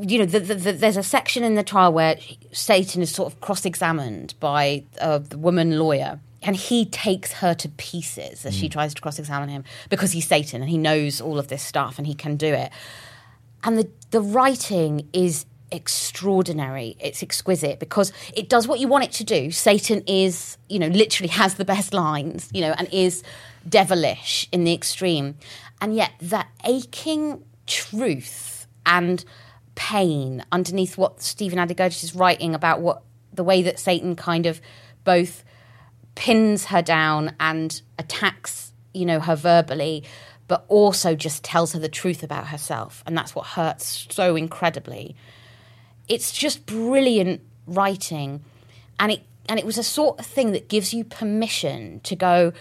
[0.00, 2.16] You know, the, the, the, there's a section in the trial where
[2.52, 6.18] Satan is sort of cross-examined by uh, the woman lawyer.
[6.44, 10.26] And he takes her to pieces as she tries to cross examine him because he's
[10.26, 12.72] Satan and he knows all of this stuff and he can do it.
[13.62, 16.96] And the the writing is extraordinary.
[17.00, 19.52] It's exquisite because it does what you want it to do.
[19.52, 23.22] Satan is you know literally has the best lines you know and is
[23.68, 25.36] devilish in the extreme.
[25.80, 29.24] And yet that aching truth and
[29.74, 34.46] pain underneath what stephen Adly Guirgis is writing about what the way that satan kind
[34.46, 34.60] of
[35.04, 35.44] both
[36.14, 40.04] pins her down and attacks, you know, her verbally,
[40.48, 43.02] but also just tells her the truth about herself.
[43.06, 45.16] And that's what hurts so incredibly.
[46.08, 48.44] It's just brilliant writing.
[48.98, 52.52] And it and it was a sort of thing that gives you permission to go,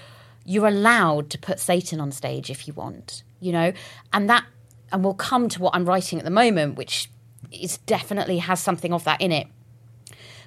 [0.45, 3.71] you're allowed to put Satan on stage if you want, you know?
[4.11, 4.45] And that
[4.91, 7.09] and we'll come to what I'm writing at the moment, which
[7.51, 9.47] is definitely has something of that in it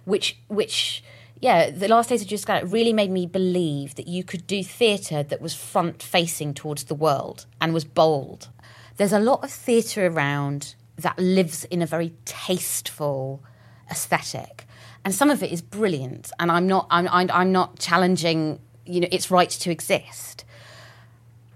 [0.05, 1.03] which which
[1.41, 4.63] yeah the last days of Judas Iscariot really made me believe that you could do
[4.63, 8.49] theatre that was front facing towards the world and was bold.
[8.97, 13.43] There's a lot of theatre around that lives in a very tasteful
[13.91, 14.67] aesthetic
[15.05, 19.01] and some of it is brilliant and i'm not i'm i'm, I'm not challenging you
[19.01, 20.45] know its right to exist.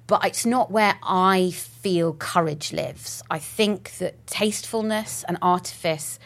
[0.06, 3.22] But it's not where I feel courage lives.
[3.30, 6.18] I think that tastefulness and artifice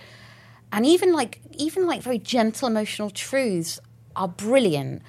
[0.73, 3.79] and even like even like very gentle emotional truths
[4.17, 5.03] are brilliant.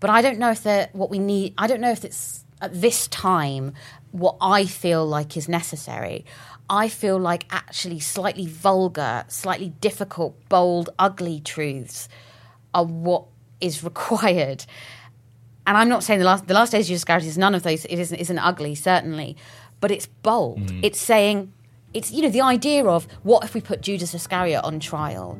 [0.00, 2.80] But I don't know if they're what we need I don't know if it's at
[2.80, 3.74] this time
[4.12, 6.24] what I feel like is necessary.
[6.70, 12.08] I feel like actually slightly vulgar, slightly difficult, bold, ugly truths
[12.74, 13.24] are what
[13.60, 14.64] is required
[15.68, 17.84] and I'm not saying the last the last days of Judas is none of those.
[17.84, 19.36] It isn't, isn't ugly, certainly,
[19.80, 20.70] but it's bold.
[20.70, 20.80] Hmm.
[20.82, 21.52] It's saying,
[21.94, 25.38] it's you know the idea of what if we put Judas Iscariot on trial.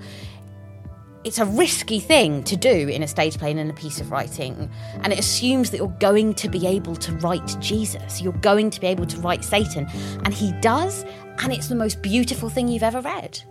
[1.25, 4.11] It's a risky thing to do in a stage play and in a piece of
[4.11, 4.71] writing,
[5.03, 8.23] and it assumes that you're going to be able to write Jesus.
[8.23, 9.87] You're going to be able to write Satan,
[10.25, 11.05] and he does,
[11.41, 13.43] and it's the most beautiful thing you've ever read.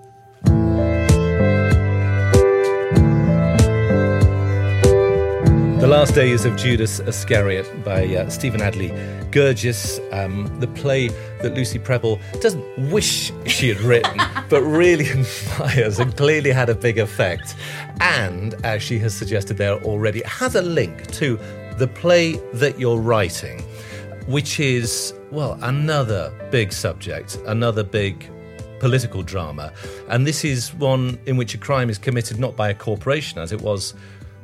[5.80, 8.90] The Last Days of Judas Iscariot by uh, Stephen Adly
[9.30, 11.10] Guirgis, um, the play
[11.44, 16.74] that Lucy Prebble doesn't wish she had written, but really admires and clearly had a
[16.74, 17.56] big effect.
[18.02, 21.38] And, as she has suggested there already, has a link to
[21.78, 23.62] the play that you're writing,
[24.26, 28.28] which is, well, another big subject, another big
[28.80, 29.72] political drama.
[30.10, 33.52] And this is one in which a crime is committed not by a corporation, as
[33.52, 33.94] it was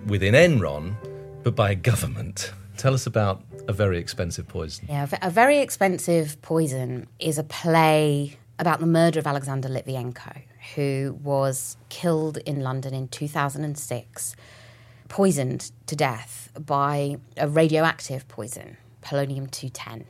[0.06, 0.96] within Enron,
[1.44, 2.52] but by a government.
[2.78, 4.88] Tell us about A Very Expensive Poison.
[4.90, 10.42] Yeah, a very expensive poison is a play about the murder of Alexander Litvinenko,
[10.76, 14.36] who was killed in London in 2006,
[15.10, 20.06] poisoned to death by a radioactive poison, polonium 210.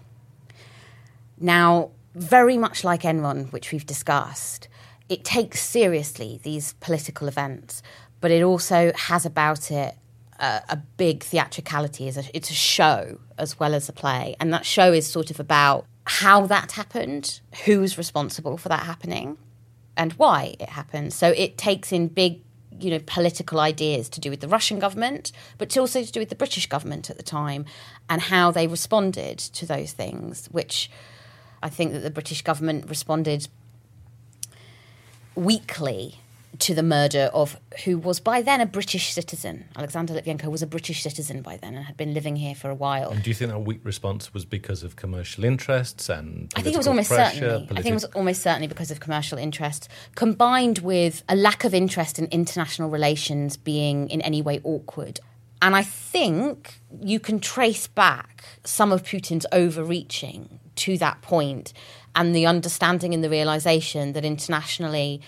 [1.40, 4.68] Now, very much like Enron, which we've discussed,
[5.10, 7.82] it takes seriously these political events,
[8.22, 9.96] but it also has about it
[10.40, 12.08] a, a big theatricality.
[12.08, 15.32] It's a, it's a show as well as a play, and that show is sort
[15.32, 19.38] of about how that happened, who's responsible for that happening,
[19.96, 21.14] and why it happened.
[21.14, 22.42] So it takes in big
[22.80, 26.30] you know political ideas to do with the Russian government, but also to do with
[26.30, 27.66] the British government at the time
[28.10, 30.90] and how they responded to those things, which
[31.62, 33.48] I think that the British government responded
[35.36, 36.20] weakly
[36.60, 39.66] to the murder of who was by then a British citizen.
[39.76, 42.76] Alexander Litvinenko was a British citizen by then and had been living here for a
[42.76, 43.10] while.
[43.10, 46.76] And do you think that weak response was because of commercial interests and I think
[46.76, 47.72] it was almost pressure, certainly.
[47.72, 51.74] I think it was almost certainly because of commercial interests, combined with a lack of
[51.74, 55.20] interest in international relations being in any way awkward.
[55.62, 61.74] And I think you can trace back some of Putin's overreaching to that point
[62.16, 65.22] and the understanding and the realization that internationally,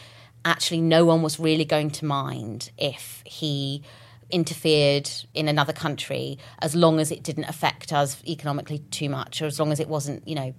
[0.46, 3.84] actually, no one was really going to mind if he
[4.30, 9.46] interfered in another country as long as it didn't affect us economically too much or
[9.46, 10.54] as long as it wasn't, you know,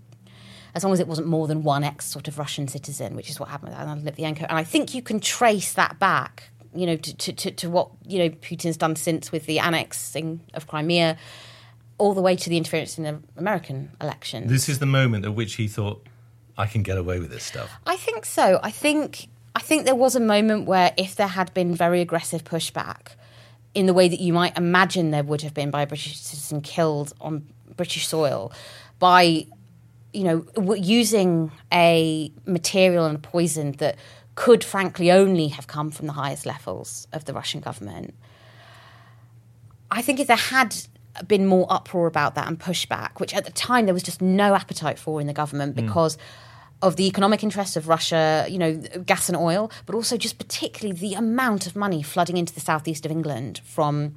[0.75, 3.41] as long as it wasn't more than one ex sort of Russian citizen, which is
[3.41, 4.47] what happened with Anna Litvinenko.
[4.49, 7.91] And I think you can trace that back, you know, to, to, to, to what,
[8.05, 11.17] you know, Putin's done since with the annexing of Crimea,
[11.99, 14.49] all the way to the interference in the American election.
[14.49, 16.07] This is the moment at which he thought,
[16.59, 17.71] I can get away with this stuff.
[17.87, 18.61] I think so.
[18.63, 22.45] I think I think there was a moment where if there had been very aggressive
[22.45, 23.15] pushback
[23.75, 26.61] in the way that you might imagine there would have been by a British citizen
[26.61, 28.53] killed on British soil
[28.99, 29.47] by
[30.13, 30.47] you know
[30.77, 33.97] using a material and a poison that
[34.35, 38.15] could frankly only have come from the highest levels of the Russian government.
[39.91, 40.77] I think if there had
[41.27, 44.55] been more uproar about that and pushback, which at the time there was just no
[44.55, 45.87] appetite for in the government mm.
[45.87, 46.19] because
[46.83, 50.99] of the economic interests of Russia, you know, gas and oil, but also just particularly
[50.99, 54.17] the amount of money flooding into the southeast of England from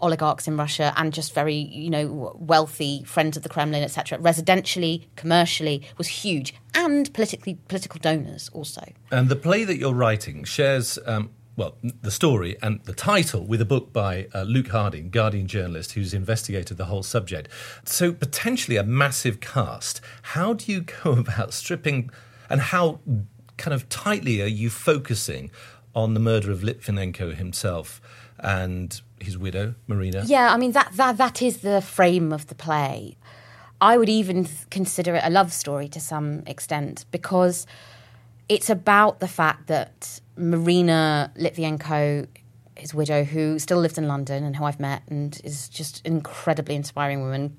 [0.00, 4.18] oligarchs in Russia and just very, you know, wealthy friends of the Kremlin, etc.
[4.18, 8.92] Residentially, commercially, was huge, and politically, political donors also.
[9.10, 13.60] And the play that you're writing shares, um, well, the story and the title with
[13.60, 17.48] a book by uh, Luke Harding, Guardian journalist, who's investigated the whole subject.
[17.84, 20.00] So, potentially a massive cast.
[20.22, 22.10] How do you go about stripping,
[22.48, 23.00] and how
[23.56, 25.50] kind of tightly are you focusing
[25.96, 28.00] on the murder of Litvinenko himself
[28.38, 30.22] and his widow, Marina?
[30.26, 33.16] Yeah, I mean that that that is the frame of the play.
[33.80, 37.66] I would even consider it a love story to some extent because
[38.48, 42.26] it's about the fact that Marina Litvinenko,
[42.76, 46.14] his widow, who still lives in London and who I've met and is just an
[46.14, 47.56] incredibly inspiring woman.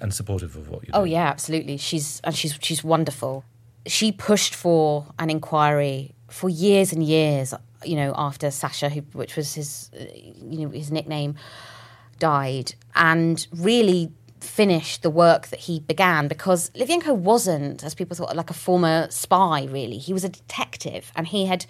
[0.00, 1.76] And supportive of what you're Oh yeah, absolutely.
[1.76, 3.44] She's and she's she's wonderful.
[3.86, 7.54] She pushed for an inquiry for years and years.
[7.84, 9.90] You know, after Sasha, who, which was his,
[10.40, 11.34] you know, his nickname,
[12.18, 18.36] died, and really finished the work that he began because Litvinenko wasn't, as people thought,
[18.36, 19.64] like a former spy.
[19.64, 21.66] Really, he was a detective, and he had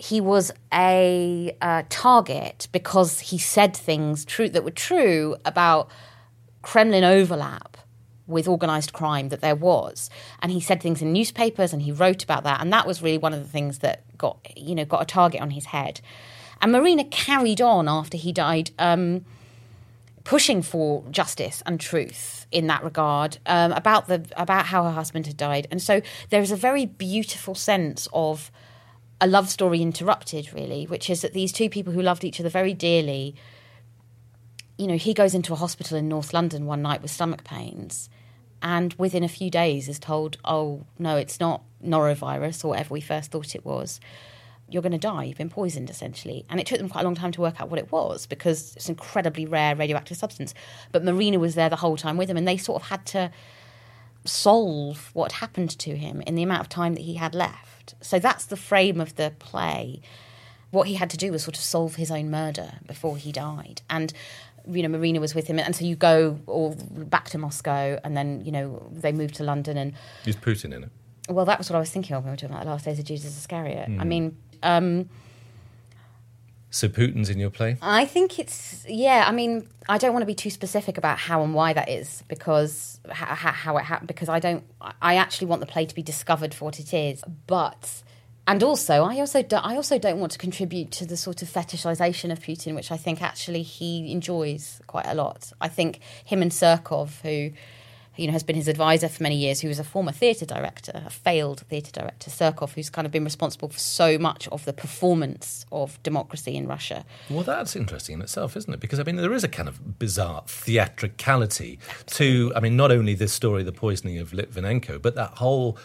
[0.00, 5.90] he was a uh, target because he said things true that were true about
[6.62, 7.76] Kremlin overlap
[8.26, 10.08] with organized crime that there was.
[10.40, 12.62] And he said things in newspapers and he wrote about that.
[12.62, 15.42] And that was really one of the things that got you know got a target
[15.42, 16.00] on his head.
[16.62, 19.26] And Marina carried on after he died um,
[20.24, 25.26] pushing for justice and truth in that regard um, about the about how her husband
[25.26, 25.68] had died.
[25.70, 28.50] And so there is a very beautiful sense of
[29.20, 32.48] a love story interrupted really which is that these two people who loved each other
[32.48, 33.34] very dearly
[34.80, 38.08] you know, he goes into a hospital in North London one night with stomach pains,
[38.62, 43.02] and within a few days is told, "Oh no, it's not norovirus or whatever we
[43.02, 44.00] first thought it was.
[44.70, 45.24] You're going to die.
[45.24, 47.68] You've been poisoned, essentially." And it took them quite a long time to work out
[47.68, 50.54] what it was because it's an incredibly rare radioactive substance.
[50.92, 53.30] But Marina was there the whole time with him, and they sort of had to
[54.24, 57.69] solve what happened to him in the amount of time that he had left.
[58.00, 60.00] So that's the frame of the play.
[60.70, 63.82] What he had to do was sort of solve his own murder before he died.
[63.90, 64.12] And
[64.68, 68.16] you know, Marina was with him, and so you go all back to Moscow, and
[68.16, 69.94] then you know they moved to London, and
[70.26, 70.90] Is Putin in it?
[71.30, 72.84] well, that was what I was thinking of when we were talking about the last
[72.84, 73.88] days of Judas Iscariot.
[73.98, 75.08] I mean, um,
[76.70, 77.76] So Putin's in your play?
[77.82, 79.24] I think it's yeah.
[79.26, 82.22] I mean, I don't want to be too specific about how and why that is
[82.28, 84.06] because how, how it happened.
[84.06, 84.64] Because I don't.
[85.02, 87.24] I actually want the play to be discovered for what it is.
[87.48, 88.02] But
[88.46, 91.48] and also, I also don't, I also don't want to contribute to the sort of
[91.48, 95.52] fetishization of Putin, which I think actually he enjoys quite a lot.
[95.60, 97.52] I think him and Surkov, who
[98.20, 101.02] you know has been his advisor for many years, who was a former theatre director,
[101.06, 104.72] a failed theatre director, Surkov, who's kind of been responsible for so much of the
[104.72, 107.04] performance of democracy in Russia.
[107.30, 108.80] Well, that's interesting in itself, isn't it?
[108.80, 113.14] Because, I mean, there is a kind of bizarre theatricality to, I mean, not only
[113.14, 115.78] this story, the poisoning of Litvinenko, but that whole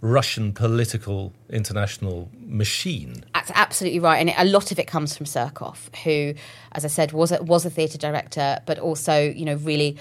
[0.00, 3.24] Russian political international machine.
[3.34, 6.34] That's absolutely right, and a lot of it comes from Surkov, who,
[6.72, 9.96] as I said, was a, was a theatre director, but also, you know, really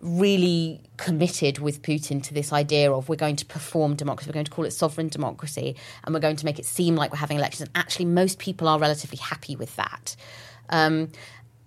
[0.00, 4.44] really committed with Putin to this idea of we're going to perform democracy, we're going
[4.44, 7.38] to call it sovereign democracy, and we're going to make it seem like we're having
[7.38, 7.62] elections.
[7.62, 10.16] And actually, most people are relatively happy with that.
[10.70, 11.10] Um,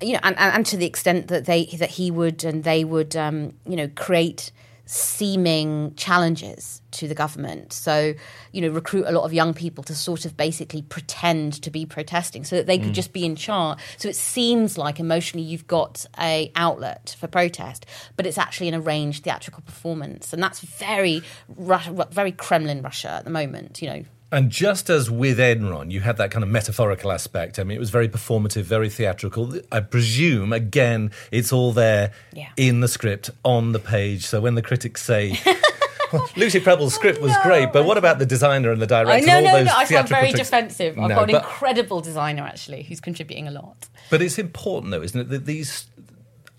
[0.02, 2.84] you know, and, and, and, to the extent that they that he would and they
[2.84, 4.52] would, um, you know, create
[4.94, 7.72] seeming challenges to the government.
[7.72, 8.14] So,
[8.52, 11.86] you know, recruit a lot of young people to sort of basically pretend to be
[11.86, 12.96] protesting so that they could mm.
[12.96, 13.80] just be in charge.
[13.96, 17.86] So it seems like emotionally you've got a outlet for protest,
[18.18, 20.34] but it's actually an arranged theatrical performance.
[20.34, 24.04] And that's very very Kremlin Russia at the moment, you know.
[24.32, 27.60] And just as with Enron, you had that kind of metaphorical aspect.
[27.60, 29.54] I mean, it was very performative, very theatrical.
[29.72, 32.50] I presume, again, it's all there yeah.
[32.56, 34.26] in the script, on the page.
[34.26, 35.38] So when the critics say,
[36.14, 37.42] well, Lucy Prebble's script was no.
[37.44, 39.12] great, but what about the designer and the director?
[39.12, 40.50] Oh, no, no, no, I sound very tricks?
[40.50, 40.98] defensive.
[40.98, 43.90] I've no, got an but, incredible designer, actually, who's contributing a lot.
[44.10, 45.88] But it's important, though, isn't it, that these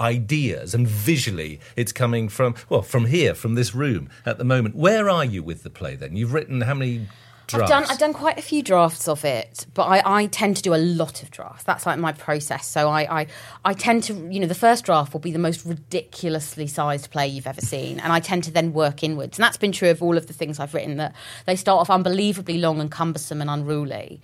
[0.01, 4.75] ideas and visually it's coming from well from here from this room at the moment
[4.75, 7.07] where are you with the play then you've written how many.
[7.53, 10.63] I've done I've done quite a few drafts of it, but I, I tend to
[10.63, 11.65] do a lot of drafts.
[11.65, 12.67] That's like my process.
[12.67, 13.27] So I, I
[13.65, 17.29] I tend to you know the first draft will be the most ridiculously sized play
[17.29, 19.39] you've ever seen, and I tend to then work inwards.
[19.39, 20.97] And that's been true of all of the things I've written.
[20.97, 21.15] That
[21.47, 24.21] they start off unbelievably long and cumbersome and unruly.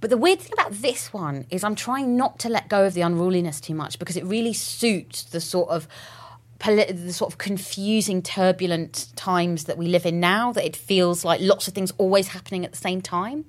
[0.00, 2.94] But the weird thing about this one is I'm trying not to let go of
[2.94, 5.88] the unruliness too much because it really suits the sort of
[6.58, 11.40] the sort of confusing, turbulent times that we live in now, that it feels like
[11.40, 13.44] lots of things always happening at the same time.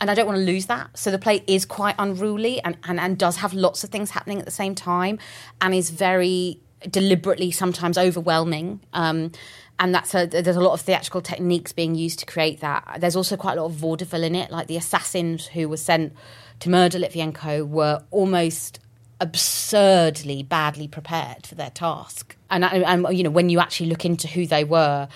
[0.00, 0.96] And I don't want to lose that.
[0.98, 4.38] So the play is quite unruly and, and, and does have lots of things happening
[4.38, 5.18] at the same time
[5.60, 6.60] and is very
[6.90, 8.80] deliberately sometimes overwhelming.
[8.92, 9.32] Um,
[9.78, 12.98] and that's a, there's a lot of theatrical techniques being used to create that.
[13.00, 16.12] There's also quite a lot of vaudeville in it, like the assassins who were sent
[16.60, 18.80] to murder Litvinenko were almost
[19.20, 22.36] absurdly badly prepared for their task.
[22.50, 25.08] And, and you know, when you actually look into who they were,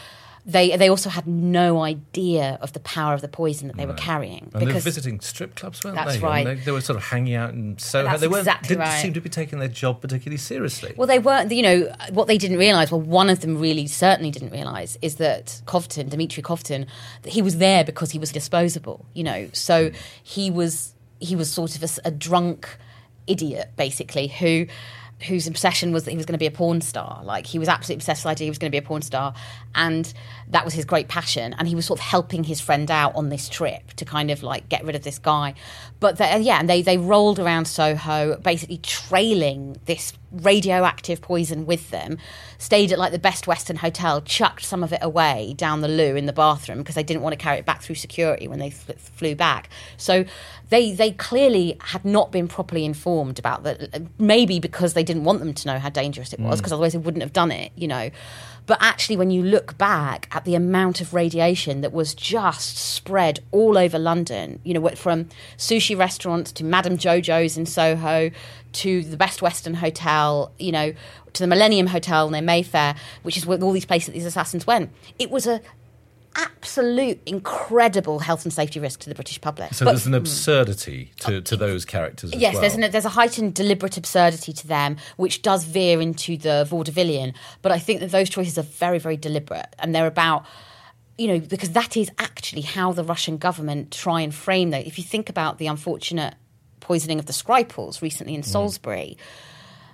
[0.46, 3.92] they they also had no idea of the power of the poison that they right.
[3.92, 4.50] were carrying.
[4.54, 6.20] And they were visiting strip clubs, weren't that's they?
[6.20, 6.46] right.
[6.46, 8.04] They, they, were sort of hanging out in Soho.
[8.04, 9.02] That's they weren't, exactly didn't right.
[9.02, 10.94] seem to be taking their job particularly seriously.
[10.96, 11.52] Well, they weren't.
[11.52, 15.16] You know, what they didn't realise, well, one of them really certainly didn't realise, is
[15.16, 16.86] that Kovtun, Dmitry Kovtun,
[17.22, 19.04] that he was there because he was disposable.
[19.12, 19.96] You know, so mm.
[20.22, 22.78] he was he was sort of a, a drunk
[23.30, 24.66] idiot, basically, who
[25.26, 27.20] whose obsession was that he was going to be a porn star.
[27.24, 29.02] Like he was absolutely obsessed with the idea he was going to be a porn
[29.02, 29.34] star,
[29.74, 30.12] and
[30.48, 31.54] that was his great passion.
[31.58, 34.42] And he was sort of helping his friend out on this trip to kind of
[34.42, 35.54] like get rid of this guy.
[36.00, 41.90] But the, yeah, and they they rolled around Soho, basically trailing this radioactive poison with
[41.90, 42.16] them.
[42.56, 46.16] Stayed at like the Best Western Hotel, chucked some of it away down the loo
[46.16, 48.70] in the bathroom because they didn't want to carry it back through security when they
[48.70, 49.68] flew back.
[49.98, 50.24] So
[50.70, 54.02] they they clearly had not been properly informed about that.
[54.18, 56.76] Maybe because they didn't want them to know how dangerous it was, because mm.
[56.76, 57.72] otherwise they wouldn't have done it.
[57.76, 58.10] You know.
[58.70, 63.40] But actually, when you look back at the amount of radiation that was just spread
[63.50, 68.30] all over London, you know, from sushi restaurants to Madame Jojo's in Soho
[68.74, 70.94] to the Best Western Hotel, you know,
[71.32, 72.94] to the Millennium Hotel near Mayfair,
[73.24, 74.90] which is where all these places these assassins went.
[75.18, 75.60] It was a
[76.36, 79.74] absolute incredible health and safety risk to the British public.
[79.74, 82.60] So but, there's an absurdity to, to those characters yes, well.
[82.62, 87.34] there's, an, there's a heightened deliberate absurdity to them, which does veer into the vaudevillian.
[87.62, 90.44] But I think that those choices are very, very deliberate, and they're about
[91.18, 94.86] you know, because that is actually how the Russian government try and frame that.
[94.86, 96.34] If you think about the unfortunate
[96.80, 98.46] poisoning of the Skripals recently in mm.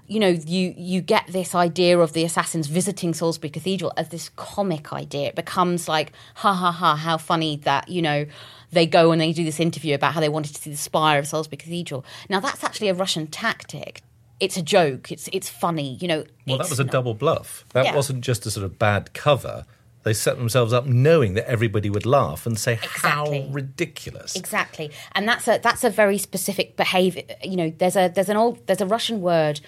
[0.08, 4.30] You know, you you get this idea of the assassins visiting Salisbury Cathedral as this
[4.36, 5.28] comic idea.
[5.28, 8.26] It becomes like, ha ha ha, how funny that you know
[8.70, 11.18] they go and they do this interview about how they wanted to see the spire
[11.18, 12.04] of Salisbury Cathedral.
[12.28, 14.02] Now that's actually a Russian tactic.
[14.38, 15.10] It's a joke.
[15.10, 15.96] It's it's funny.
[16.00, 16.24] You know.
[16.46, 17.64] Well, that was a double bluff.
[17.72, 17.96] That yeah.
[17.96, 19.66] wasn't just a sort of bad cover.
[20.06, 23.40] They set themselves up knowing that everybody would laugh and say exactly.
[23.40, 24.36] how ridiculous.
[24.36, 27.24] Exactly, and that's a that's a very specific behavior.
[27.42, 29.60] You know, there's a there's an old there's a Russian word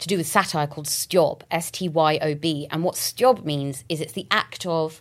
[0.00, 2.66] to do with satire called styob, S T Y O B.
[2.70, 5.00] And what styob means is it's the act of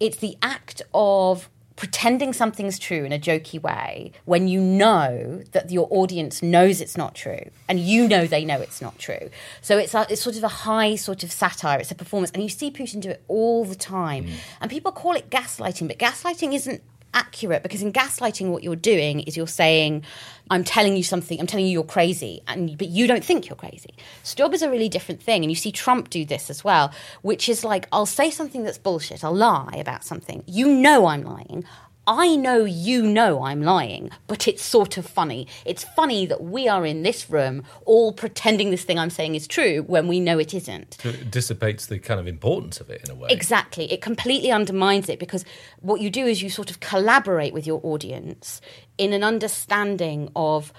[0.00, 1.48] it's the act of
[1.78, 6.96] pretending something's true in a jokey way when you know that your audience knows it's
[6.96, 9.30] not true and you know they know it's not true.
[9.62, 11.78] So it's a, it's sort of a high sort of satire.
[11.78, 14.24] It's a performance, and you see Putin do it all the time.
[14.24, 14.32] Mm.
[14.60, 16.82] And people call it gaslighting, but gaslighting isn't
[17.18, 20.04] accurate because in gaslighting what you're doing is you're saying
[20.50, 23.56] i'm telling you something i'm telling you you're crazy and but you don't think you're
[23.56, 23.92] crazy.
[24.22, 26.92] Styob is a really different thing and you see trump do this as well
[27.22, 30.44] which is like i'll say something that's bullshit i'll lie about something.
[30.46, 31.64] You know i'm lying
[32.10, 35.46] I know you know I'm lying, but it's sort of funny.
[35.66, 39.46] It's funny that we are in this room all pretending this thing I'm saying is
[39.46, 40.96] true when we know it isn't.
[41.02, 43.28] So it dissipates the kind of importance of it in a way.
[43.30, 43.92] Exactly.
[43.92, 45.44] It completely undermines it because
[45.80, 48.62] what you do is you sort of collaborate with your audience
[48.96, 50.72] in an understanding of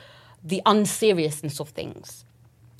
[0.43, 2.25] the unseriousness of things.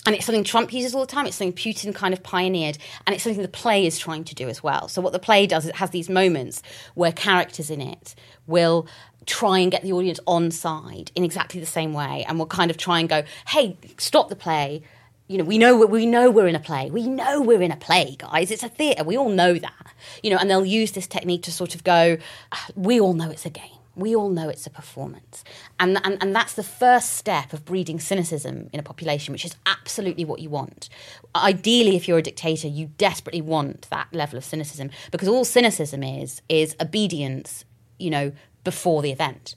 [0.05, 1.25] And it's something Trump uses all the time.
[1.25, 2.77] It's something Putin kind of pioneered.
[3.05, 4.87] And it's something the play is trying to do as well.
[4.87, 6.61] So, what the play does, it has these moments
[6.95, 8.15] where characters in it
[8.47, 8.87] will
[9.25, 12.25] try and get the audience on side in exactly the same way.
[12.27, 14.83] And will kind of try and go, hey, stop the play.
[15.27, 16.89] You know, we know we know we're in a play.
[16.89, 18.49] We know we're in a play, guys.
[18.49, 19.03] It's a theatre.
[19.03, 19.93] We all know that.
[20.23, 22.17] You know, and they'll use this technique to sort of go,
[22.51, 25.43] "Ah, we all know it's a game we all know it's a performance.
[25.79, 29.55] And, and, and that's the first step of breeding cynicism in a population, which is
[29.65, 30.89] absolutely what you want.
[31.35, 36.03] Ideally, if you're a dictator, you desperately want that level of cynicism because all cynicism
[36.03, 37.65] is, is obedience,
[37.97, 38.31] you know,
[38.63, 39.55] before the event.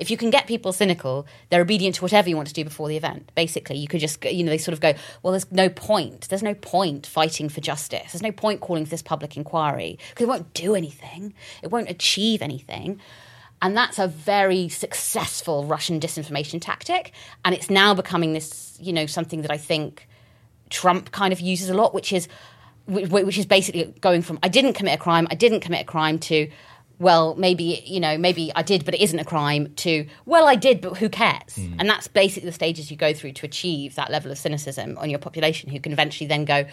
[0.00, 2.88] If you can get people cynical, they're obedient to whatever you want to do before
[2.88, 3.30] the event.
[3.34, 6.26] Basically, you could just, you know, they sort of go, well, there's no point.
[6.30, 8.12] There's no point fighting for justice.
[8.12, 11.34] There's no point calling for this public inquiry because it won't do anything.
[11.62, 12.98] It won't achieve anything.
[13.62, 17.12] And that's a very successful Russian disinformation tactic.
[17.44, 20.08] And it's now becoming this, you know, something that I think
[20.70, 22.28] Trump kind of uses a lot, which is
[22.86, 26.18] which is basically going from I didn't commit a crime, I didn't commit a crime
[26.20, 26.50] to
[26.98, 29.72] well, maybe you know, maybe I did, but it isn't a crime.
[29.76, 31.56] To well, I did, but who cares?
[31.56, 31.74] Hmm.
[31.78, 35.08] And that's basically the stages you go through to achieve that level of cynicism on
[35.08, 36.66] your population, who can eventually then go,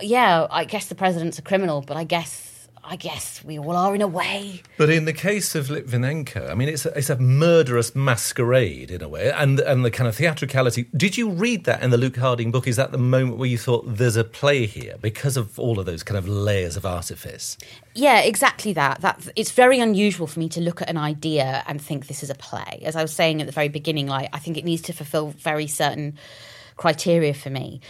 [0.00, 2.47] yeah, I guess the president's a criminal, but I guess
[2.90, 4.62] I guess we all are in a way.
[4.78, 9.02] But in the case of Litvinenko, I mean, it's a, it's a murderous masquerade in
[9.02, 10.86] a way, and and the kind of theatricality.
[10.96, 12.66] Did you read that in the Luke Harding book?
[12.66, 15.84] Is that the moment where you thought there's a play here because of all of
[15.84, 17.58] those kind of layers of artifice?
[17.94, 19.02] Yeah, exactly that.
[19.02, 22.30] That it's very unusual for me to look at an idea and think this is
[22.30, 22.80] a play.
[22.84, 25.34] As I was saying at the very beginning, like I think it needs to fulfil
[25.36, 26.16] very certain
[26.78, 27.82] criteria for me.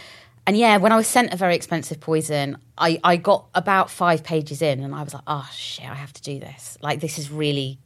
[0.49, 4.23] And yeah, when I was sent a very expensive poison, I, I got about five
[4.23, 6.75] pages in and I was like, oh shit, I have to do this.
[6.81, 7.77] Like this is really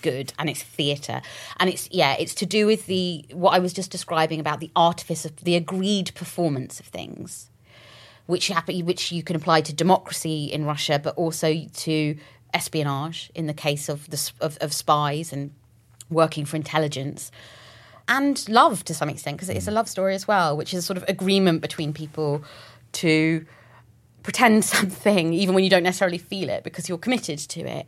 [0.00, 1.22] good and it's theatre.
[1.58, 4.70] And it's yeah, it's to do with the what I was just describing about the
[4.76, 7.50] artifice of the agreed performance of things
[8.26, 12.16] which happen, which you can apply to democracy in Russia, but also to
[12.54, 15.50] espionage in the case of the of, of spies and
[16.10, 17.32] working for intelligence,
[18.08, 19.74] and love to some extent because it's a mm.
[19.74, 22.42] love story as well, which is a sort of agreement between people
[22.92, 23.44] to
[24.22, 27.86] pretend something even when you don't necessarily feel it because you're committed to it.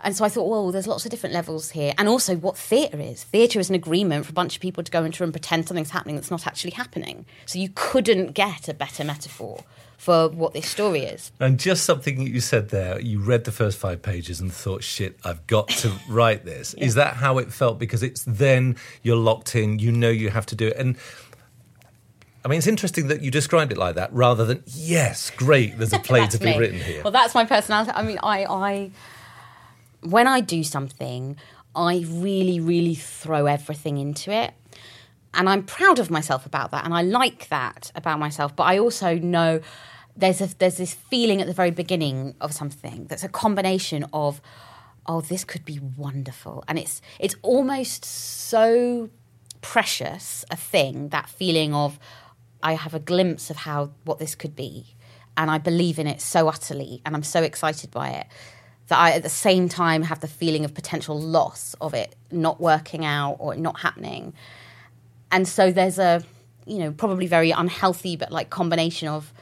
[0.00, 1.92] And so I thought, well, there's lots of different levels here.
[1.98, 3.24] And also what theatre is.
[3.24, 5.90] Theatre is an agreement for a bunch of people to go into and pretend something's
[5.90, 7.26] happening that's not actually happening.
[7.46, 9.64] So you couldn't get a better metaphor
[9.98, 11.32] for what this story is.
[11.40, 14.84] And just something that you said there, you read the first five pages and thought,
[14.84, 16.72] shit, I've got to write this.
[16.74, 17.80] Is that how it felt?
[17.80, 20.76] Because it's then you're locked in, you know you have to do it.
[20.76, 20.96] And
[22.44, 25.92] I mean, it's interesting that you described it like that rather than, yes, great, there's
[25.92, 26.58] a play to be me.
[26.58, 27.02] written here.
[27.02, 27.90] Well, that's my personality.
[27.92, 28.90] I mean, I, I,
[30.02, 31.36] when I do something,
[31.74, 34.54] I really, really throw everything into it.
[35.34, 36.84] And I'm proud of myself about that.
[36.84, 38.56] And I like that about myself.
[38.56, 39.60] But I also know
[40.16, 44.40] there's, a, there's this feeling at the very beginning of something that's a combination of,
[45.06, 46.64] oh, this could be wonderful.
[46.66, 49.10] And it's, it's almost so
[49.60, 51.98] precious a thing, that feeling of,
[52.62, 54.96] I have a glimpse of how what this could be,
[55.36, 58.26] and I believe in it so utterly, and I'm so excited by it
[58.88, 62.60] that I at the same time have the feeling of potential loss of it not
[62.60, 64.34] working out or not happening,
[65.30, 66.22] and so there's a
[66.66, 69.32] you know probably very unhealthy but like combination of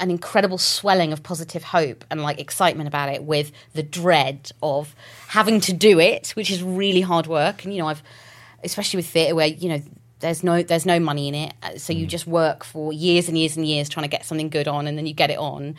[0.00, 4.94] an incredible swelling of positive hope and like excitement about it with the dread of
[5.28, 7.64] having to do it which is really hard work.
[7.64, 8.02] And you know I've
[8.64, 9.82] especially with theatre where you know
[10.20, 11.54] there's no there's no money in it.
[11.62, 14.48] Uh, so you just work for years and years and years trying to get something
[14.48, 15.76] good on and then you get it on.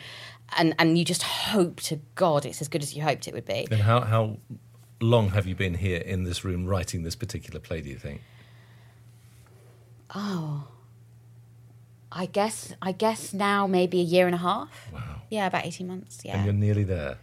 [0.56, 3.46] And and you just hope to god it's as good as you hoped it would
[3.46, 3.66] be.
[3.70, 4.36] And how, how
[5.00, 8.20] long have you been here in this room writing this particular play, do you think?
[10.14, 10.68] Oh.
[12.10, 15.22] i guess i guess now maybe a year and a half Wow.
[15.30, 16.36] yeah about 18 months Yeah.
[16.36, 17.16] And you're nearly there.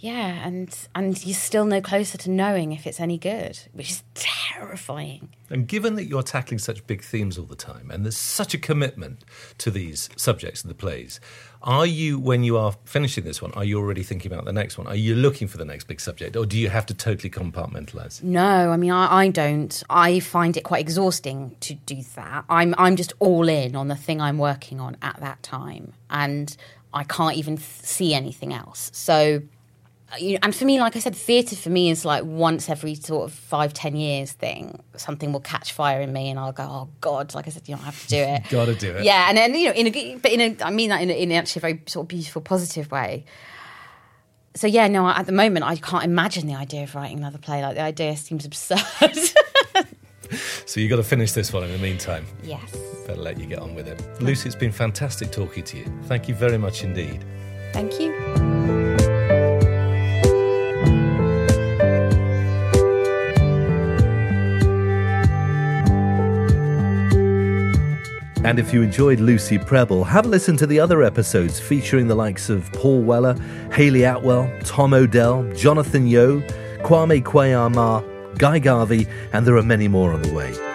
[0.00, 4.02] Yeah and and you're still no closer to knowing if it's any good which is
[4.14, 8.54] terrifying And given that you're tackling such big themes all the time, and there's such
[8.54, 9.24] a commitment
[9.58, 11.18] to these subjects in the plays,
[11.62, 14.78] are you, when you are finishing this one, are you already thinking about the next
[14.78, 14.86] one?
[14.86, 18.22] Are you looking for the next big subject, or do you have to totally compartmentalize?
[18.22, 19.82] No, I mean I, I don't.
[19.90, 22.44] I find it quite exhausting to do that.
[22.48, 26.56] I'm I'm just all in on the thing I'm working on at that time, and
[26.94, 28.90] I can't even see anything else.
[28.94, 29.42] So
[30.12, 32.68] Uh, you know, and for me, like I said, theatre for me is like once
[32.68, 34.82] every sort of five, ten years thing.
[34.96, 37.76] Something will catch fire in me, and I'll go, "Oh God!" Like I said, you
[37.76, 38.42] don't have to do it.
[38.50, 39.04] Got to do it.
[39.04, 41.12] Yeah, and then you know, in a but in a, I mean that in, a,
[41.12, 43.24] in actually a very sort of beautiful, positive way.
[44.56, 47.62] So yeah, no, at the moment I can't imagine the idea of writing another play.
[47.62, 48.80] Like the idea seems absurd.
[50.66, 52.26] so you've got to finish this one in the meantime.
[52.42, 52.76] Yes.
[53.06, 54.02] Better let you get on with it.
[54.20, 55.84] Lucy, it's been fantastic talking to you.
[56.04, 57.24] Thank you very much indeed.
[57.72, 58.49] Thank you.
[68.42, 72.14] And if you enjoyed Lucy Prebble, have a listen to the other episodes featuring the
[72.14, 73.34] likes of Paul Weller,
[73.70, 76.40] Hayley Atwell, Tom Odell, Jonathan Yeo,
[76.82, 80.69] Kwame Kwei-Armah, Guy Garvey, and there are many more on the way.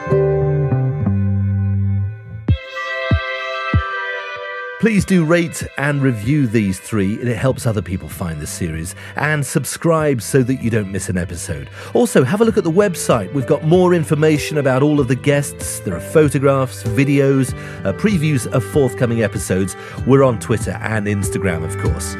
[4.81, 7.13] Please do rate and review these three.
[7.13, 8.93] It helps other people find the series.
[9.15, 11.69] And subscribe so that you don't miss an episode.
[11.93, 13.33] Also, have a look at the website.
[13.33, 15.79] We've got more information about all of the guests.
[15.79, 17.53] There are photographs, videos,
[17.85, 19.77] uh, previews of forthcoming episodes.
[20.05, 22.15] We're on Twitter and Instagram, of course.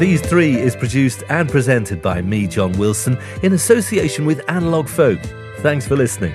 [0.00, 5.20] These Three is produced and presented by me, John Wilson, in association with Analog Folk.
[5.58, 6.34] Thanks for listening.